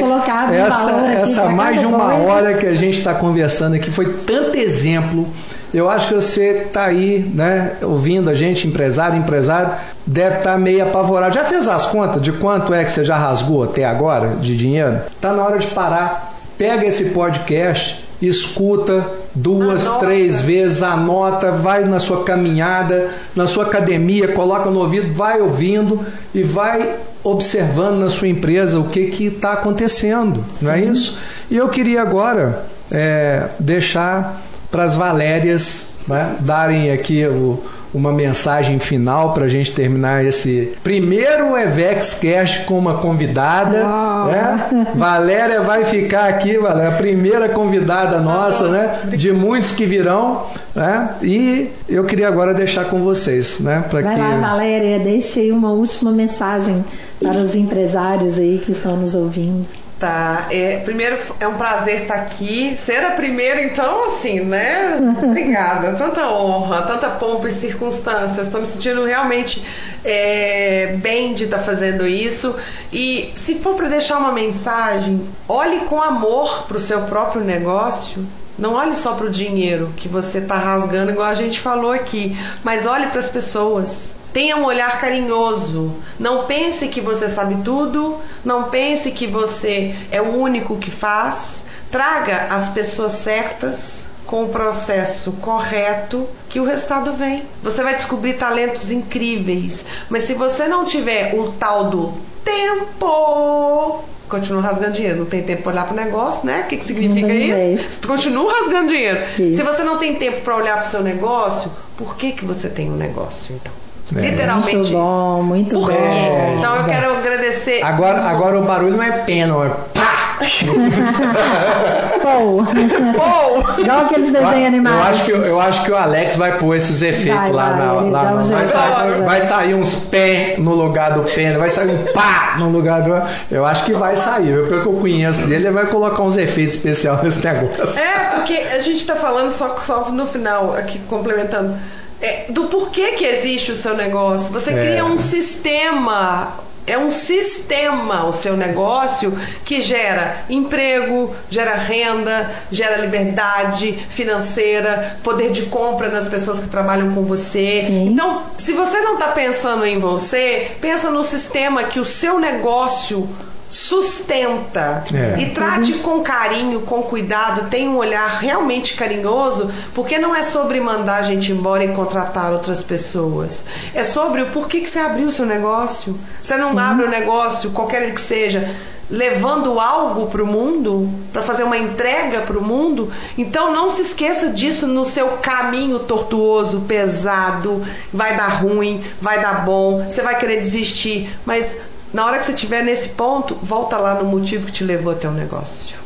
[0.54, 0.90] essa,
[1.20, 2.22] essa mais de uma coisa.
[2.22, 5.28] hora que a gente está conversando aqui foi tanto exemplo.
[5.72, 9.74] Eu acho que você está aí, né, ouvindo a gente, empresário, empresário,
[10.06, 11.34] deve estar tá meio apavorado.
[11.34, 15.00] Já fez as contas de quanto é que você já rasgou até agora de dinheiro?
[15.12, 16.32] Está na hora de parar.
[16.56, 20.06] Pega esse podcast escuta duas, anota.
[20.06, 26.00] três vezes, anota, vai na sua caminhada, na sua academia, coloca no ouvido, vai ouvindo
[26.34, 30.66] e vai observando na sua empresa o que está acontecendo, Sim.
[30.66, 31.18] não é isso?
[31.50, 37.62] E eu queria agora é, deixar para as Valérias né, darem aqui o,
[37.94, 43.84] uma mensagem final para a gente terminar esse primeiro Evex Cast com uma convidada.
[44.26, 44.86] Né?
[44.96, 48.98] Valéria vai ficar aqui, Valéria, a primeira convidada nossa, né?
[49.16, 50.46] De muitos que virão.
[50.74, 51.10] Né?
[51.22, 53.84] E eu queria agora deixar com vocês, né?
[53.88, 54.18] Para que...
[54.18, 56.84] lá, Valéria, deixe aí uma última mensagem
[57.20, 59.64] para os empresários aí que estão nos ouvindo.
[59.98, 60.48] Tá.
[60.50, 62.76] É, primeiro, é um prazer estar aqui.
[62.78, 64.98] Ser a primeira, então, assim, né?
[65.22, 65.92] Obrigada.
[65.92, 68.46] Tanta honra, tanta pompa e circunstâncias.
[68.46, 69.64] Estou me sentindo realmente
[70.04, 72.54] é, bem de estar fazendo isso.
[72.92, 78.24] E se for para deixar uma mensagem, olhe com amor para o seu próprio negócio.
[78.58, 82.36] Não olhe só para o dinheiro que você está rasgando, igual a gente falou aqui,
[82.62, 85.94] mas olhe para as pessoas Tenha um olhar carinhoso.
[86.18, 88.16] Não pense que você sabe tudo.
[88.44, 91.62] Não pense que você é o único que faz.
[91.88, 97.44] Traga as pessoas certas com o processo correto que o resultado vem.
[97.62, 99.84] Você vai descobrir talentos incríveis.
[100.10, 102.14] Mas se você não tiver o tal do
[102.44, 105.18] tempo, continua rasgando dinheiro.
[105.20, 106.62] Não tem tempo para olhar para o negócio, né?
[106.64, 107.46] O que, que significa isso?
[107.54, 108.08] Jeito.
[108.08, 109.20] Continua rasgando dinheiro.
[109.38, 109.58] Isso.
[109.58, 112.68] Se você não tem tempo para olhar para o seu negócio, por que, que você
[112.68, 113.83] tem um negócio então?
[114.16, 114.20] É.
[114.20, 114.76] Literalmente.
[114.76, 115.90] Muito bom, muito bom.
[115.90, 117.82] É, então eu quero agradecer.
[117.82, 120.14] Agora, agora o barulho não é pena, é pá!
[122.22, 122.64] Pou.
[122.64, 123.80] Pou.
[123.80, 124.98] Igual aqueles desenhos animados.
[124.98, 127.78] Eu acho, que, eu acho que o Alex vai pôr esses efeitos vai, lá vai,
[127.78, 127.92] na.
[127.92, 132.12] Lá, um vai, sair, vai, sair uns pé no lugar do pena, vai sair um
[132.12, 133.10] pá no lugar do.
[133.50, 134.66] Eu acho que vai sair.
[134.68, 138.00] Pelo que eu conheço dele, ele vai colocar uns efeitos especiais nesse negócio.
[138.00, 141.76] É, porque a gente está falando só, só no final, aqui complementando
[142.20, 144.52] é, do porquê que existe o seu negócio.
[144.52, 144.74] Você é.
[144.74, 149.32] cria um sistema é um sistema o seu negócio
[149.64, 157.14] que gera emprego, gera renda, gera liberdade financeira, poder de compra nas pessoas que trabalham
[157.14, 157.84] com você.
[157.86, 158.08] Sim.
[158.08, 163.28] Então, se você não está pensando em você, pensa no sistema que o seu negócio
[163.68, 165.36] sustenta É.
[165.40, 170.80] e trate com carinho, com cuidado, tenha um olhar realmente carinhoso, porque não é sobre
[170.80, 173.64] mandar a gente embora e contratar outras pessoas.
[173.94, 176.18] É sobre o porquê que você abriu o seu negócio.
[176.42, 178.74] Você não abre o negócio, qualquer ele que seja,
[179.10, 183.12] levando algo para o mundo, para fazer uma entrega para o mundo.
[183.36, 187.82] Então não se esqueça disso no seu caminho tortuoso, pesado,
[188.12, 191.76] vai dar ruim, vai dar bom, você vai querer desistir, mas
[192.14, 195.28] na hora que você estiver nesse ponto, volta lá no motivo que te levou até
[195.28, 195.96] o negócio.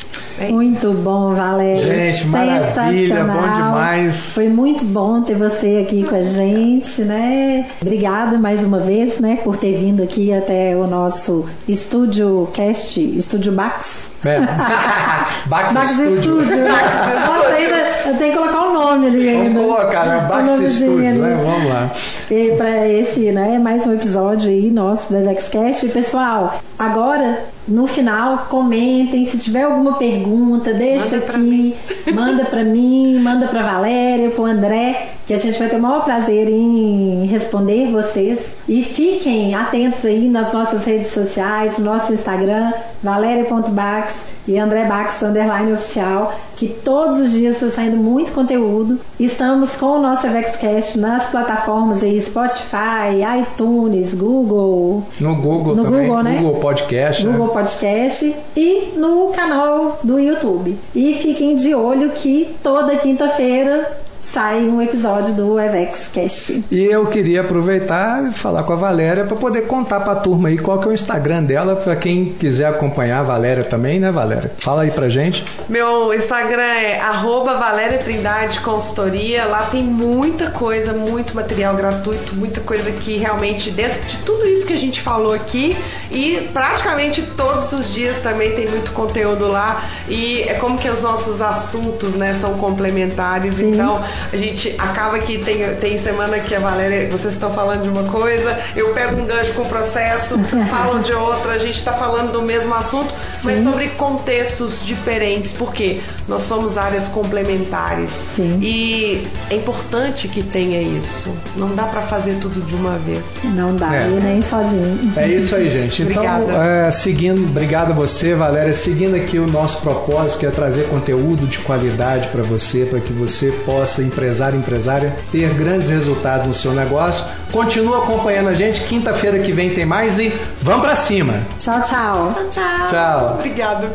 [0.41, 0.49] É.
[0.49, 2.13] Muito bom, Valéria.
[2.13, 4.35] Gente, maravilha, bom demais.
[4.35, 7.67] Foi muito bom ter você aqui com a gente, né?
[7.83, 13.53] Obrigada mais uma vez, né, por ter vindo aqui até o nosso estúdio cast, estúdio
[13.53, 14.13] Bax.
[14.25, 14.41] É.
[15.47, 16.17] Bax, Bax Studio.
[16.17, 16.57] Studio.
[16.65, 19.61] Nossa, ainda, eu tenho que colocar o nome ali Vamos ainda.
[19.61, 20.27] colocar, né?
[20.29, 21.41] Bax Studio, né?
[21.43, 21.91] Vamos lá.
[22.31, 25.87] E para esse, né, mais um episódio aí nosso do EvexCast.
[25.87, 30.28] E, Pessoal, agora no final comentem se tiver alguma pergunta,
[30.75, 31.77] deixa Manda aqui,
[32.13, 36.05] manda para mim, manda para Valéria, pro André, que a gente vai ter o maior
[36.05, 38.57] prazer em responder vocês.
[38.67, 42.73] E fiquem atentos aí nas nossas redes sociais, no nosso Instagram,
[43.03, 48.99] valéria.bax e André Bax underline oficial, que todos os dias está saindo muito conteúdo.
[49.21, 56.07] Estamos com o nosso EvexCast nas plataformas aí Spotify, iTunes, Google, No Google No também.
[56.07, 56.39] Google, né?
[56.41, 57.27] Google Podcast.
[57.27, 57.33] né?
[57.33, 60.75] Google Podcast e no canal do YouTube.
[60.95, 66.65] E fiquem de olho que toda quinta-feira sai um episódio do EvexCast.
[66.71, 70.49] E eu queria aproveitar e falar com a Valéria para poder contar para a turma
[70.49, 74.11] aí qual que é o Instagram dela, para quem quiser acompanhar a Valéria também, né,
[74.11, 74.53] Valéria?
[74.59, 75.45] Fala aí pra gente.
[75.69, 79.45] Meu Instagram é arroba Valéria Trindade Consultoria.
[79.45, 84.67] Lá tem muita coisa, muito material gratuito, muita coisa que realmente dentro de tudo isso
[84.67, 85.77] que a gente falou aqui
[86.11, 91.03] e praticamente todos os dias também tem muito conteúdo lá e é como que os
[91.03, 93.55] nossos assuntos, né, são complementares.
[93.55, 93.71] Sim.
[93.71, 97.89] Então a gente acaba que tem, tem semana que a Valéria, vocês estão falando de
[97.89, 101.77] uma coisa, eu pego um gancho com o processo, vocês falam de outra, a gente
[101.79, 103.13] está falando do mesmo assunto,
[103.45, 103.65] mas Sim.
[103.65, 108.11] sobre contextos diferentes, porque nós somos áreas complementares.
[108.11, 108.59] Sim.
[108.63, 111.29] E é importante que tenha isso.
[111.57, 113.23] Não dá para fazer tudo de uma vez.
[113.45, 114.07] Não dá, É.
[114.09, 115.13] nem sozinho.
[115.17, 116.03] É isso aí, gente.
[116.03, 116.65] Então, Obrigada.
[116.65, 118.75] é, seguindo, obrigado a você, Valéria.
[118.75, 123.13] Seguindo aqui o nosso propósito, que é trazer conteúdo de qualidade para você, para que
[123.13, 127.25] você possa, empresário, empresária, ter grandes resultados no seu negócio.
[127.51, 128.83] Continua acompanhando a gente.
[128.83, 131.41] Quinta-feira que vem tem mais e vamos para cima.
[131.59, 132.35] Tchau, tchau.
[132.51, 132.89] Tchau.
[132.91, 133.35] Tchau.
[133.39, 133.91] Obrigada.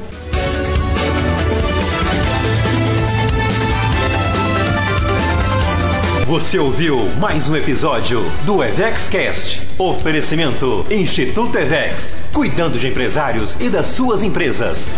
[6.34, 9.62] Você ouviu mais um episódio do EvexCast.
[9.78, 12.24] Oferecimento Instituto Evex.
[12.34, 14.98] Cuidando de empresários e das suas empresas.